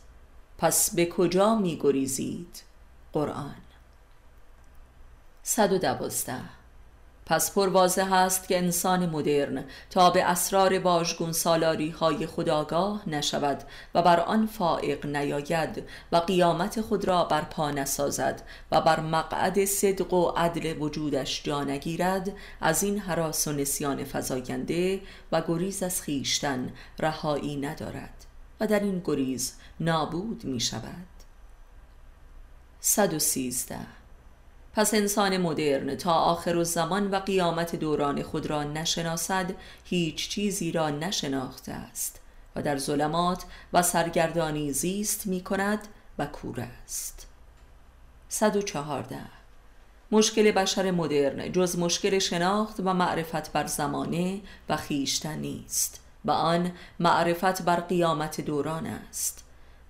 [0.57, 2.63] پس به کجا می گریزید؟
[3.13, 3.55] قرآن
[5.43, 6.35] 112
[7.25, 13.63] پس پروازه هست که انسان مدرن تا به اسرار واژگون سالاری های خداگاه نشود
[13.95, 19.65] و بر آن فائق نیاید و قیامت خود را بر پا نسازد و بر مقعد
[19.65, 25.01] صدق و عدل وجودش جا نگیرد از این حراس و نسیان فزاینده
[25.31, 28.25] و گریز از خیشتن رهایی ندارد
[28.59, 31.07] و در این گریز نابود می شود
[32.79, 34.02] 113
[34.73, 40.89] پس انسان مدرن تا آخر زمان و قیامت دوران خود را نشناسد هیچ چیزی را
[40.89, 42.19] نشناخته است
[42.55, 45.79] و در ظلمات و سرگردانی زیست می کند
[46.19, 47.27] و کور است.
[48.29, 49.19] 114
[50.11, 56.71] مشکل بشر مدرن جز مشکل شناخت و معرفت بر زمانه و خیشتن نیست و آن
[56.99, 59.42] معرفت بر قیامت دوران است.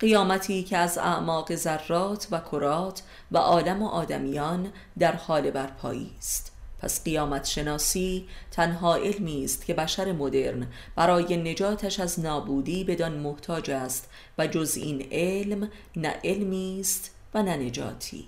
[0.04, 6.52] قیامتی که از اعماق ذرات و کرات و عالم و آدمیان در حال برپایی است.
[6.80, 13.72] پس قیامت شناسی تنها علمی است که بشر مدرن برای نجاتش از نابودی بدان محتاج
[13.72, 18.26] است و جز این علم نه علمی است و نه نجاتی.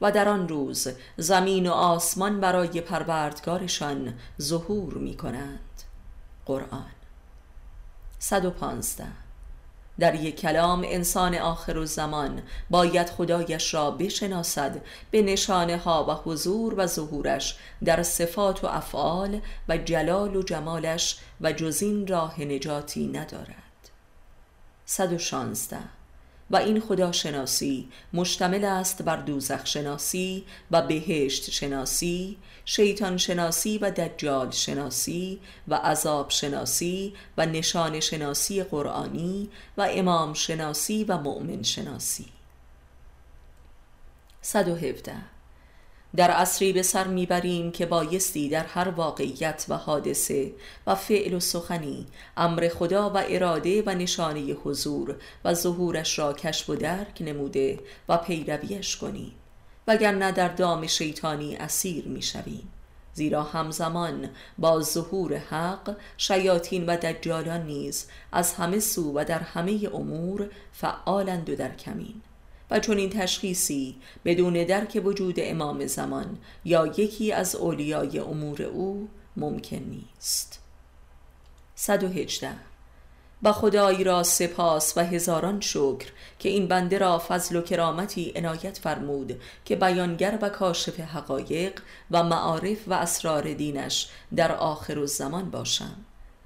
[0.00, 5.82] و در آن روز زمین و آسمان برای پروردگارشان ظهور می کنند
[6.46, 6.90] قرآن
[8.18, 9.23] 115
[9.98, 11.86] در یک کلام انسان آخر و
[12.70, 14.80] باید خدایش را بشناسد
[15.10, 21.18] به نشانه ها و حضور و ظهورش در صفات و افعال و جلال و جمالش
[21.40, 23.90] و جزین راه نجاتی ندارد.
[24.84, 25.78] 116
[26.50, 34.50] و این خداشناسی مشتمل است بر دوزخ شناسی و بهشت شناسی شیطان شناسی و دجال
[34.50, 42.26] شناسی و عذاب شناسی و نشان شناسی قرآنی و امام شناسی و مؤمن شناسی.
[44.42, 45.33] 117
[46.16, 50.52] در عصری به سر می‌بریم که بایستی در هر واقعیت و حادثه
[50.86, 52.06] و فعل و سخنی
[52.36, 58.16] امر خدا و اراده و نشانه حضور و ظهورش را کشف و درک نموده و
[58.16, 59.32] پیرویش کنیم.
[59.88, 62.68] وگرنه در دام شیطانی اسیر می‌شویم.
[63.14, 69.90] زیرا همزمان با ظهور حق شیاطین و دجالان نیز از همه سو و در همه
[69.94, 72.22] امور فعالند و در کمین.
[72.70, 79.76] و این تشخیصی بدون درک وجود امام زمان یا یکی از اولیای امور او ممکن
[79.76, 80.60] نیست.
[81.74, 82.50] 118
[83.42, 88.78] با خدایی را سپاس و هزاران شکر که این بنده را فضل و کرامتی عنایت
[88.78, 95.96] فرمود که بیانگر و کاشف حقایق و معارف و اسرار دینش در آخر الزمان باشم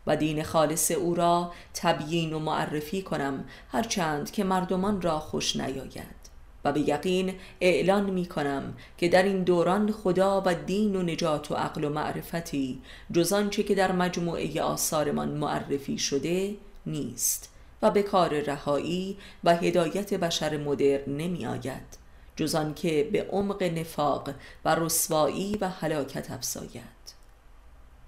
[0.09, 6.19] و دین خالص او را تبیین و معرفی کنم هرچند که مردمان را خوش نیاید.
[6.65, 11.51] و به یقین اعلان می کنم که در این دوران خدا و دین و نجات
[11.51, 12.83] و عقل و معرفتی
[13.13, 16.55] جز آنچه که در مجموعه آثارمان معرفی شده
[16.87, 17.51] نیست
[17.83, 21.99] و به کار رهایی و هدایت بشر مدرن نمی آید
[22.37, 24.31] جز که به عمق نفاق
[24.65, 26.99] و رسوایی و هلاکت افزاید.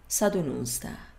[0.08, 1.09] 119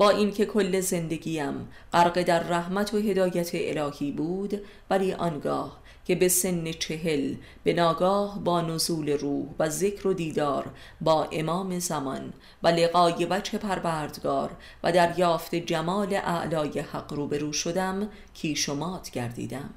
[0.00, 6.28] با اینکه کل زندگیم غرق در رحمت و هدایت الهی بود ولی آنگاه که به
[6.28, 7.34] سن چهل
[7.64, 10.70] به ناگاه با نزول روح و ذکر و دیدار
[11.00, 12.32] با امام زمان
[12.62, 14.50] و لقای وجه پروردگار
[14.82, 19.70] و دریافت جمال اعلای حق روبرو شدم کیشمات گردیدم.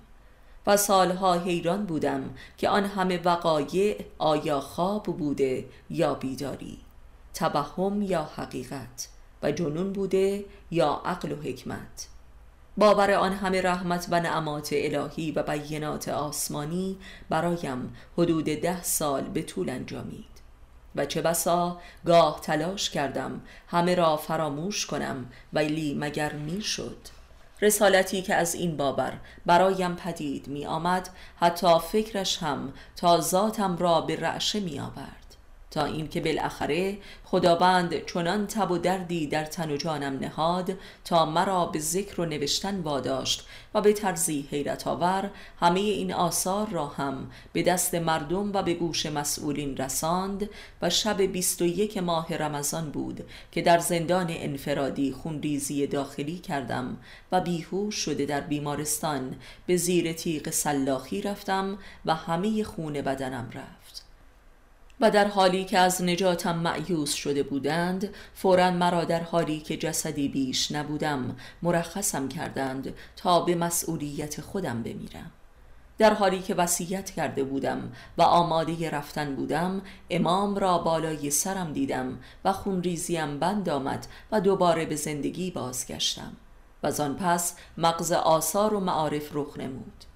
[0.68, 6.78] و سالها حیران بودم که آن همه وقایع آیا خواب بوده یا بیداری
[7.34, 9.12] تبهم یا حقیقت.
[9.44, 12.08] و جنون بوده یا عقل و حکمت.
[12.78, 16.98] باور آن همه رحمت و نعمات الهی و بینات آسمانی
[17.30, 20.34] برایم حدود ده سال به طول انجامید.
[20.96, 26.98] و چه بسا گاه تلاش کردم همه را فراموش کنم ولی مگر می شد
[27.62, 34.02] رسالتی که از این باور برایم پدید می آمد حتی فکرش هم تا ذاتم را
[34.02, 35.23] به رعشه می آورد
[35.74, 40.74] تا اینکه بالاخره خداوند چنان تب و دردی در تن و جانم نهاد
[41.06, 46.70] تا مرا به ذکر و نوشتن واداشت و به طرزی حیرت آور همه این آثار
[46.70, 50.50] را هم به دست مردم و به گوش مسئولین رساند
[50.82, 56.98] و شب 21 ماه رمضان بود که در زندان انفرادی خونریزی داخلی کردم
[57.32, 59.36] و بیهوش شده در بیمارستان
[59.68, 63.83] به زیر تیغ سلاخی رفتم و همه خون بدنم رفت.
[65.04, 70.28] و در حالی که از نجاتم معیوس شده بودند فورا مرا در حالی که جسدی
[70.28, 75.32] بیش نبودم مرخصم کردند تا به مسئولیت خودم بمیرم.
[75.97, 82.20] در حالی که وصیت کرده بودم و آماده رفتن بودم امام را بالای سرم دیدم
[82.45, 86.34] و خونریزیم بند آمد و دوباره به زندگی بازگشتم.
[86.84, 90.12] و آن پس مغز آثار و معارف رخ نمود.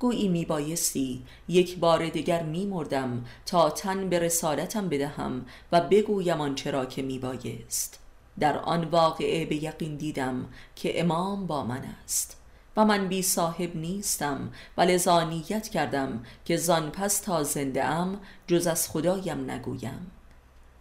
[0.00, 6.40] گویی می بایستی یک بار دیگر می مردم تا تن به رسالتم بدهم و بگویم
[6.40, 7.98] آنچه را که می بایست
[8.38, 12.36] در آن واقعه به یقین دیدم که امام با من است.
[12.76, 18.66] و من بی صاحب نیستم و لذانیت کردم که زان پس تا زنده ام جز
[18.66, 20.10] از خدایم نگویم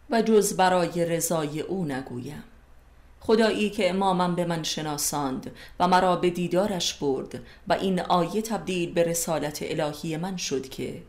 [0.10, 2.44] و جز برای رضای او نگویم.
[3.30, 8.94] خدایی که امامم به من شناساند و مرا به دیدارش برد و این آیه تبدیل
[8.94, 11.02] به رسالت الهی من شد که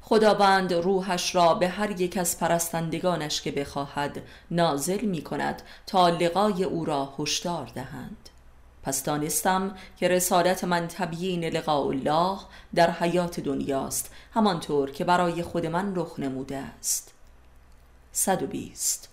[0.00, 6.64] خداوند روحش را به هر یک از پرستندگانش که بخواهد نازل می کند تا لقای
[6.64, 8.28] او را هشدار دهند.
[8.82, 12.38] پس دانستم که رسالت من تبیین لقاء الله
[12.74, 17.12] در حیات دنیاست همانطور که برای خود من رخ نموده است.
[18.12, 19.09] 120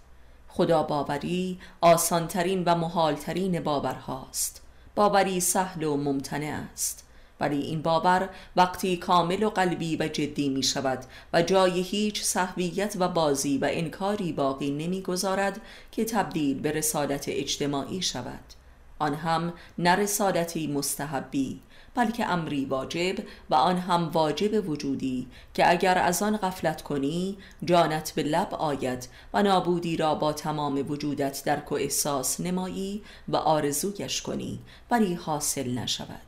[0.58, 4.62] خدا باوری آسانترین و محالترین باورهاست.
[4.95, 7.08] باوری سهل و ممتنع است.
[7.39, 12.95] ولی این باور وقتی کامل و قلبی و جدی می شود و جای هیچ صحویت
[12.99, 18.53] و بازی و انکاری باقی نمی گذارد که تبدیل به رسالت اجتماعی شود.
[18.99, 21.60] آن هم نه رسالتی مستحبی
[21.98, 23.16] بلکه امری واجب
[23.50, 29.08] و آن هم واجب وجودی که اگر از آن غفلت کنی جانت به لب آید
[29.34, 34.60] و نابودی را با تمام وجودت درک و احساس نمایی و آرزویش کنی
[34.91, 36.22] ولی حاصل نشود.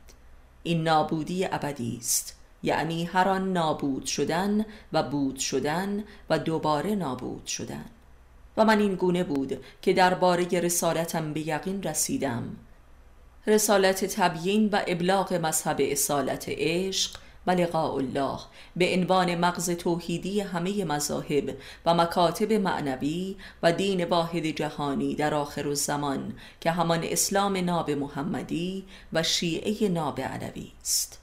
[0.62, 2.36] این نابودی ابدی است.
[2.62, 7.84] یعنی هر آن نابود شدن و بود شدن و دوباره نابود شدن.
[8.56, 12.56] و من این گونه بود که درباره رسالتم به یقین رسیدم.
[13.46, 17.16] رسالت تبیین و ابلاغ مذهب اصالت عشق
[17.46, 18.38] و لقاء الله
[18.76, 25.68] به عنوان مغز توحیدی همه مذاهب و مکاتب معنوی و دین واحد جهانی در آخر
[25.68, 31.18] الزمان که همان اسلام ناب محمدی و شیعه ناب علوی است.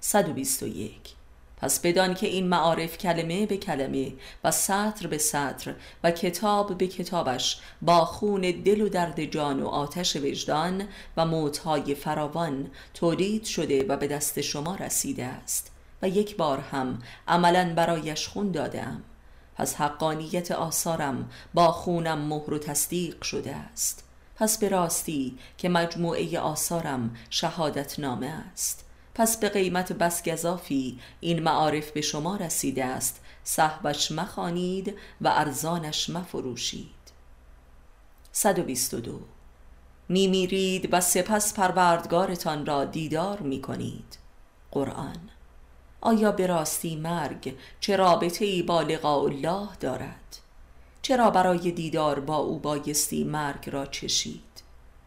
[0.00, 1.13] 121
[1.64, 4.12] پس بدان که این معارف کلمه به کلمه
[4.44, 9.66] و سطر به سطر و کتاب به کتابش با خون دل و درد جان و
[9.66, 15.72] آتش وجدان و موتهای فراوان تولید شده و به دست شما رسیده است.
[16.02, 16.98] و یک بار هم
[17.28, 19.02] عملا برایش خون دادم.
[19.56, 24.04] پس حقانیت آثارم با خونم مهر و تصدیق شده است.
[24.36, 28.84] پس به راستی که مجموعه آثارم شهادت نامه است.
[29.14, 33.20] پس به قیمت بس گذافی این معارف به شما رسیده است.
[33.44, 36.94] صحبش مخانید و ارزانش مفروشید.
[38.32, 39.20] 122
[40.08, 44.18] میمیرید و سپس پروردگارتان را دیدار می کنید
[44.70, 45.30] قرآن.
[46.00, 50.38] آیا به راستی مرگ چه رابطه ای با لقاء الله دارد؟
[51.02, 54.53] چرا برای دیدار با او بایستی مرگ را چشید؟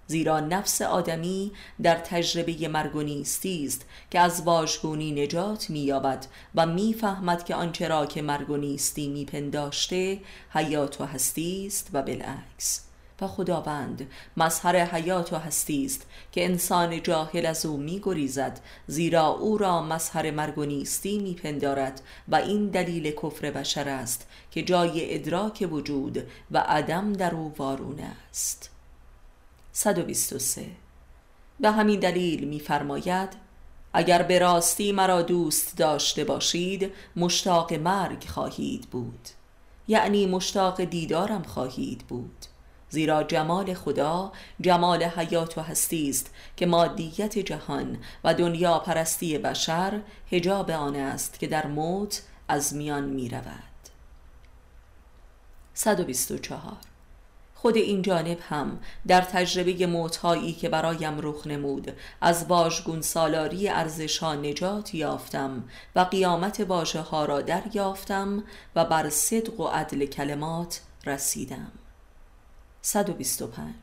[0.07, 1.51] زیرا نفس آدمی
[1.83, 7.87] در تجربه مرگ و نیستی است که از واژگونی نجات مییابد و می‌فهمد که آنچه
[7.87, 12.87] را که مرگ و نیستی میپنداشته حیات و هستی است و بالعکس.
[13.21, 19.57] و خداوند مظهر حیات و هستی است که انسان جاهل از او میگریزد زیرا او
[19.57, 25.67] را مظهر مرگ و نیستی میپندارد و این دلیل کفر بشر است که جای ادراک
[25.71, 28.76] وجود و عدم در او وارونه است.
[29.79, 30.65] 123
[31.59, 33.29] به همین دلیل میفرماید
[33.93, 39.29] اگر به راستی مرا دوست داشته باشید مشتاق مرگ خواهید بود.
[39.87, 42.45] یعنی مشتاق دیدارم خواهید بود.
[42.89, 50.01] زیرا جمال خدا جمال حیات و هستی است که مادیت جهان و دنیا پرستی بشر
[50.31, 53.63] هجاب آن است که در موت از میان می رود
[55.73, 56.96] 124
[57.61, 64.35] خود این جانب هم در تجربه موتهایی که برایم رخ نمود از واژگون سالاری ارزشها
[64.35, 65.63] نجات یافتم
[65.95, 68.43] و قیامت واژه ها را دریافتم
[68.75, 71.71] و بر صدق و عدل کلمات رسیدم.
[72.81, 73.73] 125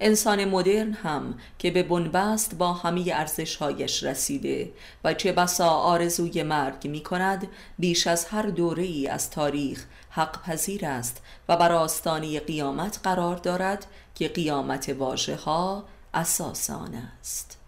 [0.00, 4.72] انسان مدرن هم که به بنبست با همه ارزشهایش رسیده
[5.04, 9.84] و چه بسا آرزوی مرگ می کند بیش از هر دوره ای از تاریخ
[10.14, 15.84] حق پذیر است و بر آستانه قیامت قرار دارد که قیامت واژه ها
[16.14, 17.58] اساس آن است.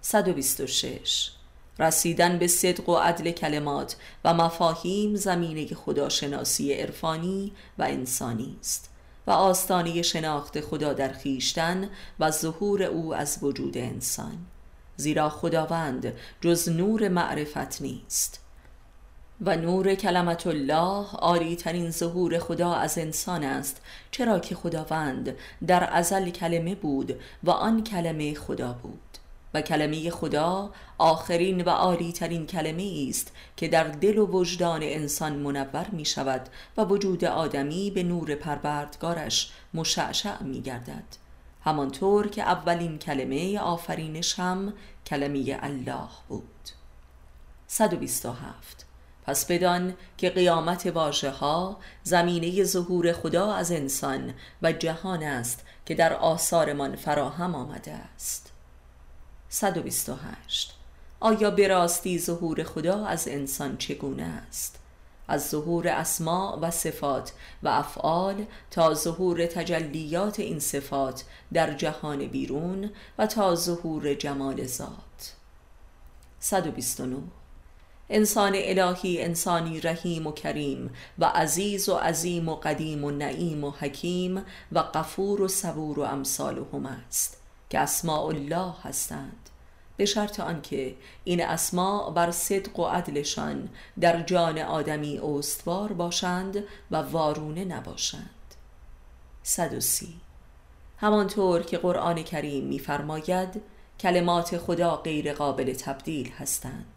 [0.00, 1.30] 126
[1.78, 8.90] رسیدن به صدق و عدل کلمات و مفاهیم زمینه خداشناسی عرفانی و انسانی است
[9.26, 11.90] و آستانه شناخت خدا در خیشتن
[12.20, 14.38] و ظهور او از وجود انسان
[14.96, 18.43] زیرا خداوند جز نور معرفت نیست.
[19.40, 23.80] و نور کلمت الله آری ترین ظهور خدا از انسان است
[24.10, 29.00] چرا که خداوند در ازل کلمه بود و آن کلمه خدا بود.
[29.54, 35.32] و کلمه خدا آخرین و عالی ترین کلمه است که در دل و وجدان انسان
[35.32, 41.04] منور می شود و وجود آدمی به نور پروردگارش مشعشع می گردد.
[41.64, 44.72] همانطور که اولین کلمه آفرینش هم
[45.06, 46.44] کلمه الله بود.
[47.66, 48.83] 127
[49.26, 55.94] پس بدان که قیامت واژه ها زمینه ظهور خدا از انسان و جهان است که
[55.94, 58.52] در آثارمان فراهم آمده است.
[59.48, 60.74] 128
[61.20, 64.78] آیا به راستی ظهور خدا از انسان چگونه است؟
[65.28, 72.90] از ظهور اسماع و صفات و افعال تا ظهور تجلیات این صفات در جهان بیرون
[73.18, 75.34] و تا ظهور جمال ذات.
[76.40, 77.16] 129
[78.10, 83.70] انسان الهی انسانی رحیم و کریم و عزیز و عظیم و قدیم و نعیم و
[83.70, 87.40] حکیم و قفور و صبور و امثالهم است
[87.70, 89.50] که اسماء الله هستند.
[89.96, 90.94] به شرط آنکه
[91.24, 93.68] این اسماء بر صدق و عدلشان
[94.00, 98.30] در جان آدمی استوار باشند و وارونه نباشند.
[99.42, 100.14] 130
[100.98, 103.62] همانطور که قرآن کریم می‌فرماید
[104.00, 106.93] کلمات خدا غیر قابل تبدیل هستند.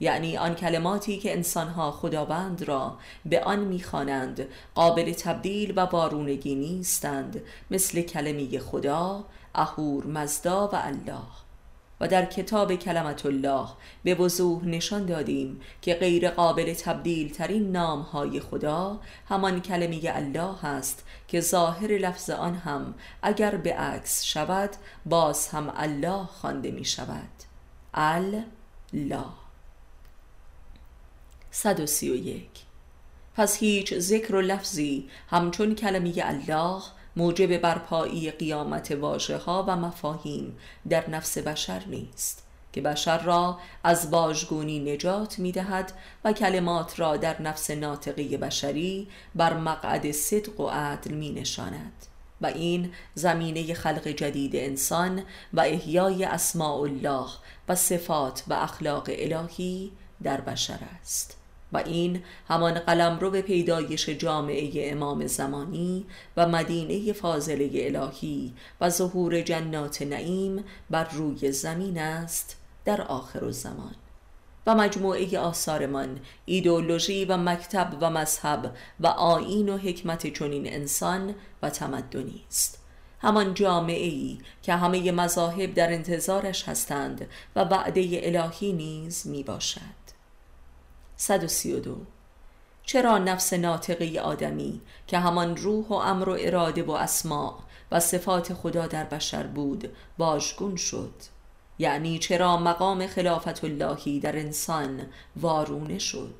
[0.00, 7.42] یعنی آن کلماتی که انسانها خداوند را به آن می‌خوانند قابل تبدیل و وارونگی نیستند
[7.70, 9.24] مثل کلمه خدا
[9.54, 11.18] اهور مزدا و الله.
[12.00, 13.66] و در کتاب کلمت الله
[14.04, 20.64] به وضوح نشان دادیم که غیر قابل تبدیل ترین نام های خدا همان کلمه الله
[20.64, 24.70] است که ظاهر لفظ آن هم اگر به عکس شود
[25.06, 27.28] باز هم الله خوانده می شود
[27.94, 29.39] الله.
[31.50, 32.46] 131
[33.36, 36.82] پس هیچ ذکر و لفظی همچون کلمه الله
[37.16, 44.10] موجب برپایی قیامت واژه ها و مفاهیم در نفس بشر نیست که بشر را از
[44.10, 45.92] باژگونی نجات می دهد
[46.24, 51.92] و کلمات را در نفس ناطقه بشری بر مقعد صدق و عدل می نشاند
[52.40, 55.22] و این زمینه خلق جدید انسان
[55.54, 57.26] و احیای اسماء الله
[57.68, 59.92] و صفات و اخلاق الهی
[60.22, 61.39] در بشر است.
[61.72, 66.06] و این همان قلم رو به پیدایش جامعه امام زمانی
[66.36, 73.94] و مدینه فاضله الهی و ظهور جنات نعیم بر روی زمین است در آخر الزمان.
[74.66, 81.70] و مجموعه آثارمان ایدولوژی و مکتب و مذهب و آین و حکمت چنین انسان و
[81.70, 82.80] تمدنی است.
[83.22, 89.99] همان جامعه ای که همه مذاهب در انتظارش هستند و وعده الهی نیز می باشد
[91.20, 91.96] 132
[92.84, 97.58] چرا نفس ناطقه آدمی که همان روح و امر و اراده و اسماع
[97.92, 101.14] و صفات خدا در بشر بود باژگون شد؟
[101.78, 105.06] یعنی چرا مقام خلافت اللهی در انسان
[105.36, 106.34] وارونه شد؟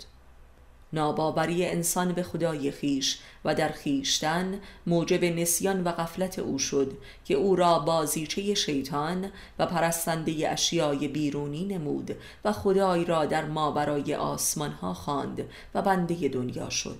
[0.92, 6.92] ناباوری انسان به خدای خیش و در خیشتن موجب نسیان و غفلت او شد
[7.24, 13.70] که او را بازیچه شیطان و پرستنده اشیای بیرونی نمود و خدای را در ما
[13.70, 16.98] برای آسمان ها خواند و بنده دنیا شد.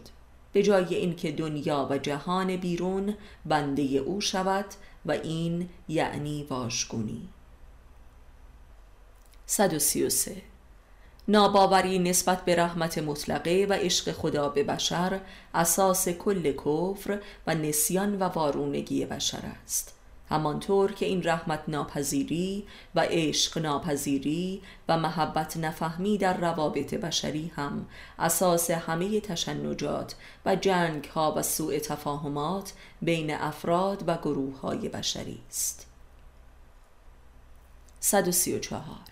[0.53, 3.14] به جای اینکه دنیا و جهان بیرون
[3.47, 4.66] بنده او شود
[5.07, 7.28] و این یعنی واشگونی
[9.47, 10.49] 133
[11.30, 15.20] ناباوری نسبت به رحمت مطلقه و عشق خدا به بشر
[15.54, 19.94] اساس کل کفر و نسیان و وارونگی بشر است.
[20.30, 27.86] همانطور که این رحمت ناپذیری و عشق ناپذیری و محبت نفهمی در روابط بشری هم
[28.18, 30.14] اساس همه تشنجات
[30.46, 32.72] و جنگ ها و سوء تفاهمات
[33.02, 35.86] بین افراد و گروه های بشری است.
[38.00, 39.09] 134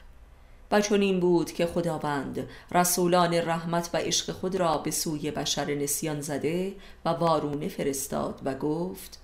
[0.71, 5.75] و چون این بود که خداوند رسولان رحمت و عشق خود را به سوی بشر
[5.75, 9.19] نسیان زده و وارونه فرستاد و گفت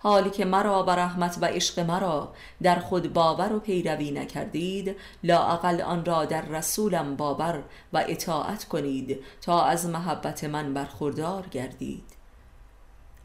[0.00, 2.32] حالی که مرا و رحمت و عشق مرا
[2.62, 9.18] در خود باور و پیروی نکردید لااقل آن را در رسولم باور و اطاعت کنید
[9.40, 12.04] تا از محبت من برخوردار گردید.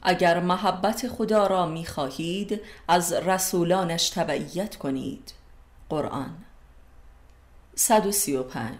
[0.04, 5.34] اگر محبت خدا را می خواهید از رسولانش تبعیت کنید.
[5.90, 6.43] قرآن
[7.76, 8.78] 135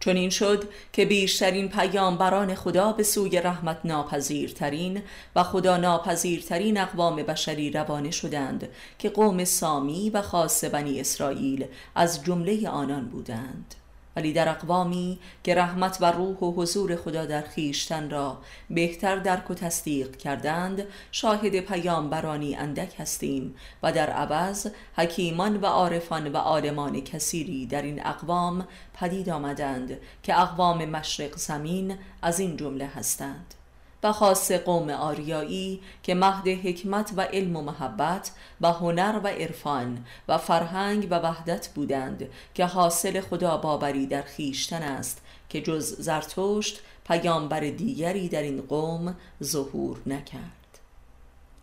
[0.00, 5.02] چون این شد که بیشترین پیامبران خدا به سوی رحمت ناپذیرترین
[5.36, 12.24] و خدا ناپذیرترین اقوام بشری روانه شدند که قوم سامی و خاص بنی اسرائیل از
[12.24, 13.74] جمله آنان بودند.
[14.18, 18.38] ولی در اقوامی که رحمت و روح و حضور خدا در خیشتن را
[18.70, 24.66] بهتر درک و تصدیق کردند شاهد پیامبرانی اندک هستیم و در عوض
[24.96, 31.96] حکیمان و عارفان و عالمان کثیری در این اقوام پدید آمدند که اقوام مشرق زمین
[32.22, 33.54] از این جمله هستند.
[34.02, 38.30] و خاص قوم آریایی که مهد حکمت و علم و محبت
[38.60, 44.82] و هنر و عرفان و فرهنگ و وحدت بودند که حاصل خدا باوری در خیشتن
[44.82, 50.78] است که جز زرتشت پیامبر دیگری در این قوم ظهور نکرد.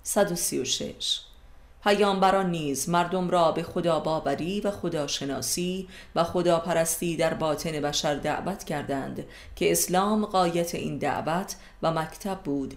[0.04, 1.22] 136
[1.86, 8.64] پیامبران نیز مردم را به خدا باوری و خداشناسی و خداپرستی در باطن بشر دعوت
[8.64, 9.26] کردند
[9.56, 12.74] که اسلام قایت این دعوت و مکتب بود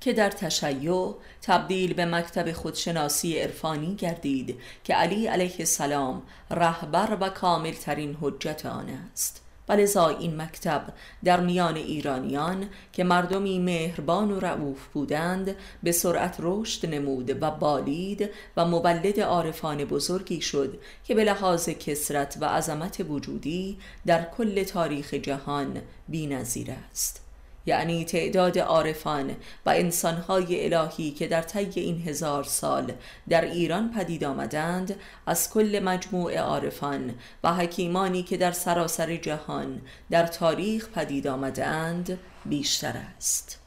[0.00, 7.28] که در تشیع تبدیل به مکتب خودشناسی عرفانی گردید که علی علیه السلام رهبر و
[7.28, 9.41] کامل ترین حجت آن است.
[9.68, 9.72] و
[10.18, 10.82] این مکتب
[11.24, 18.30] در میان ایرانیان که مردمی مهربان و رعوف بودند به سرعت رشد نمود و بالید
[18.56, 25.14] و مولد عارفان بزرگی شد که به لحاظ کسرت و عظمت وجودی در کل تاریخ
[25.14, 27.21] جهان بینظیر است.
[27.66, 29.36] یعنی تعداد عارفان
[29.66, 32.92] و انسانهای الهی که در طی این هزار سال
[33.28, 34.96] در ایران پدید آمدند
[35.26, 42.96] از کل مجموع عارفان و حکیمانی که در سراسر جهان در تاریخ پدید آمدند بیشتر
[43.16, 43.58] است.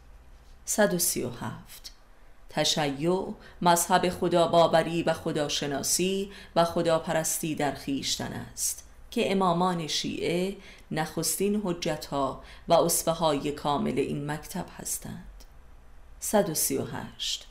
[0.66, 1.92] 137
[2.50, 10.56] تشیع مذهب خدا باوری و خداشناسی و خداپرستی در خیشتن است که امامان شیعه
[10.92, 15.44] نخستین حجتها و اصفه های کامل این مکتب هستند.
[16.20, 17.48] 138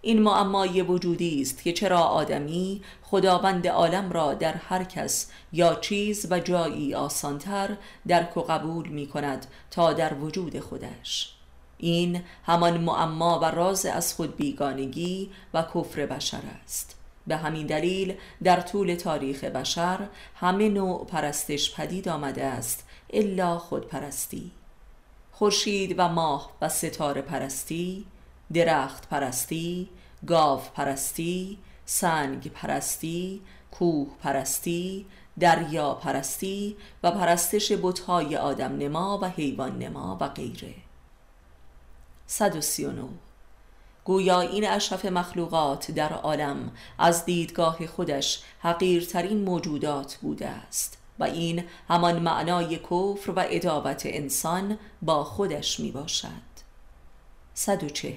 [0.00, 6.26] این معمای وجودی است که چرا آدمی خداوند عالم را در هر کس یا چیز
[6.30, 7.76] و جایی آسانتر
[8.06, 11.34] درک و قبول می کند تا در وجود خودش.
[11.78, 16.97] این همان معما و راز از خود بیگانگی و کفر بشر است.
[17.28, 18.14] به همین دلیل
[18.44, 24.50] در طول تاریخ بشر همه نوع پرستش پدید آمده است الا خودپرستی.
[25.32, 28.06] خورشید و ماه و ستاره پرستی
[28.52, 29.88] درخت پرستی
[30.26, 35.06] گاو پرستی سنگ پرستی کوه پرستی
[35.40, 40.74] دریا پرستی و پرستش بتهای آدم نما و حیوان نما و غیره
[42.26, 43.02] 139
[44.08, 51.64] گویا این اشرف مخلوقات در عالم از دیدگاه خودش حقیرترین موجودات بوده است و این
[51.88, 56.28] همان معنای کفر و ادابت انسان با خودش می باشد
[57.54, 58.12] 140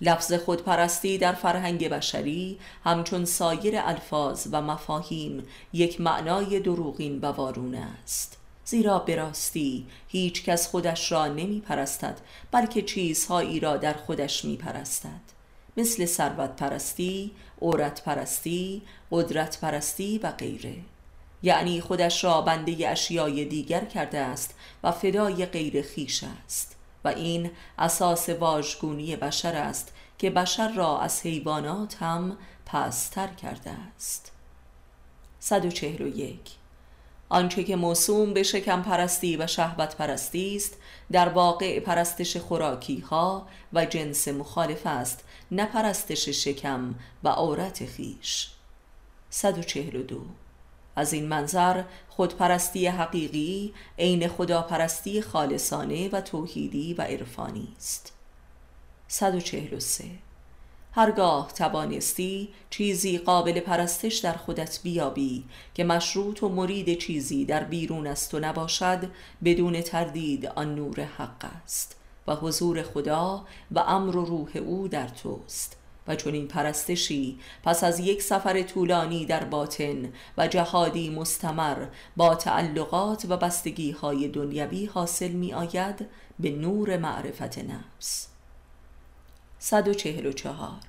[0.00, 7.88] لفظ خودپرستی در فرهنگ بشری همچون سایر الفاظ و مفاهیم یک معنای دروغین و وارونه
[8.02, 8.37] است.
[8.68, 14.56] زیرا به راستی هیچ کس خودش را نمی پرستد بلکه چیزهایی را در خودش می
[14.56, 15.20] پرستد
[15.76, 17.30] مثل ثروت پرستی،
[17.62, 20.76] عورت پرستی، قدرت پرستی و غیره.
[21.42, 26.76] یعنی خودش را بنده اشیای دیگر کرده است و فدای غیر خیش است.
[27.04, 34.32] و این اساس واژگونی بشر است که بشر را از حیوانات هم پستر کرده است.
[35.40, 36.57] 141
[37.28, 40.76] آنچه که موسوم به شکم پرستی و شهوت پرستی است
[41.12, 48.50] در واقع پرستش خوراکی ها و جنس مخالف است نه پرستش شکم و عورت خیش
[49.30, 50.20] 142
[50.96, 58.12] از این منظر خودپرستی حقیقی عین خداپرستی خالصانه و توحیدی و عرفانی است.
[59.08, 60.04] 143
[60.98, 65.44] هرگاه توانستی چیزی قابل پرستش در خودت بیابی
[65.74, 69.10] که مشروط و مرید چیزی در بیرون است و نباشد
[69.44, 71.96] بدون تردید آن نور حق است
[72.26, 75.76] و حضور خدا و امر و روح او در توست
[76.08, 81.86] و چون این پرستشی پس از یک سفر طولانی در باطن و جهادی مستمر
[82.16, 86.06] با تعلقات و بستگی های دنیوی حاصل می آید
[86.38, 88.28] به نور معرفت نفس.
[89.58, 90.87] 144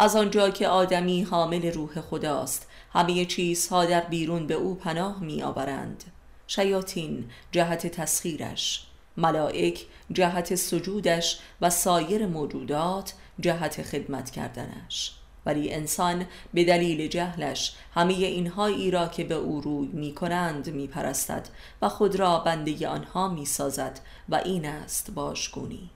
[0.00, 5.42] از آنجا که آدمی حامل روح خداست همه چیزها در بیرون به او پناه می
[5.42, 6.04] آورند
[6.46, 8.86] شیاطین جهت تسخیرش.
[9.16, 15.14] ملائک جهت سجودش و سایر موجودات جهت خدمت کردنش.
[15.46, 20.86] ولی انسان به دلیل جهلش همه اینهایی را که به او روی می کنند می
[20.86, 21.48] پرستد
[21.82, 25.90] و خود را بنده آنها می سازد و این است باشگونی.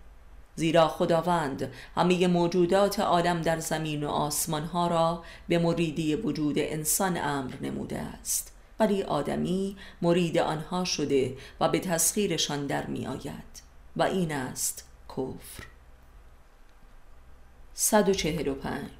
[0.62, 7.16] زیرا خداوند همه موجودات عالم در زمین و آسمان ها را به مریدی وجود انسان
[7.16, 8.52] امر نموده است.
[8.80, 13.62] ولی آدمی مرید آنها شده و به تسخیرشان در می آید
[13.96, 15.64] و این است کفر.
[17.74, 18.90] 145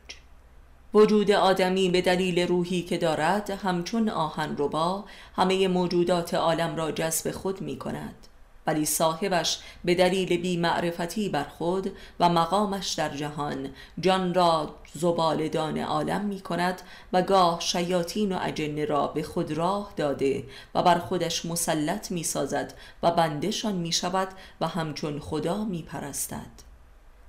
[0.95, 5.05] وجود آدمی به دلیل روحی که دارد همچون آهن ربا
[5.37, 8.29] همه موجودات عالم را جذب خود می کند.
[8.67, 15.79] ولی صاحبش به دلیل بی معرفتی بر خود و مقامش در جهان جان را زبالدان
[15.79, 16.83] عالم می کند
[17.13, 20.45] و گاه شیاطین و اجنه را به خود راه داده
[20.75, 24.29] و بر خودش مسلط می سازد و بندشان می شود
[24.61, 26.73] و همچون خدا می پرستد.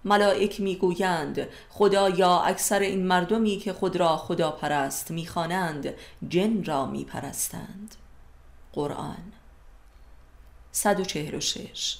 [0.05, 5.93] ملائک می‌گویند خدا یا اکثر این مردمی که خود را خدا پرست می‌خوانند
[6.29, 7.95] جن را میپرستند
[8.73, 9.34] قرآن
[10.76, 11.97] 146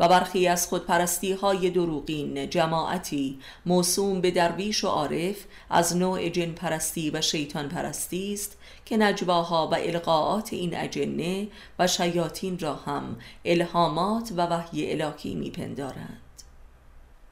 [0.00, 5.36] و برخی از خودپرستی های دروغین جماعتی موسوم به درویش و عارف
[5.70, 11.48] از نوع جن پرستی و شیطان پرستی است که نجواها و القاعات این اجنه
[11.78, 16.20] و شیاطین را هم الهامات و وحی الهی میپندارند.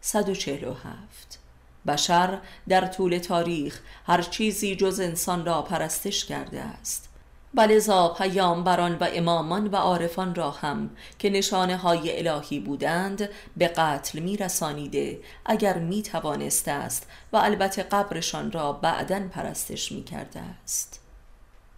[0.01, 1.39] 147
[1.87, 2.39] بشر
[2.69, 7.12] در طول تاریخ هر چیزی جز انسان را پرستش کرده است.
[7.55, 14.19] بلزا پیامبران و امامان و عارفان را هم که نشانه های الهی بودند به قتل
[14.19, 21.01] می رسانیده اگر می توانست است و البته قبرشان را بعدا پرستش می کرده است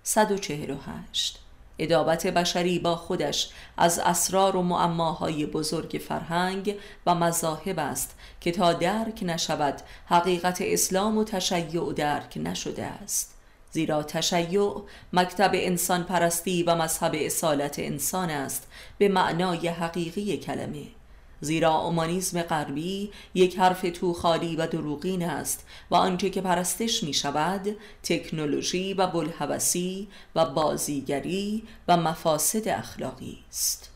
[0.02, 1.40] 148
[1.78, 8.72] ادابت بشری با خودش از اسرار و معماهای بزرگ فرهنگ و مذاهب است که تا
[8.72, 13.33] درک نشود حقیقت اسلام و تشیع درک نشده است.
[13.74, 18.68] زیرا تشیع مکتب انسان پرستی و مذهب اصالت انسان است
[18.98, 20.86] به معنای حقیقی کلمه.
[21.40, 27.14] زیرا اومانیزم غربی یک حرف تو خالی و دروغین است و آنچه که پرستش می
[27.14, 33.93] شود تکنولوژی و بلحوثی و بازیگری و مفاسد اخلاقی است.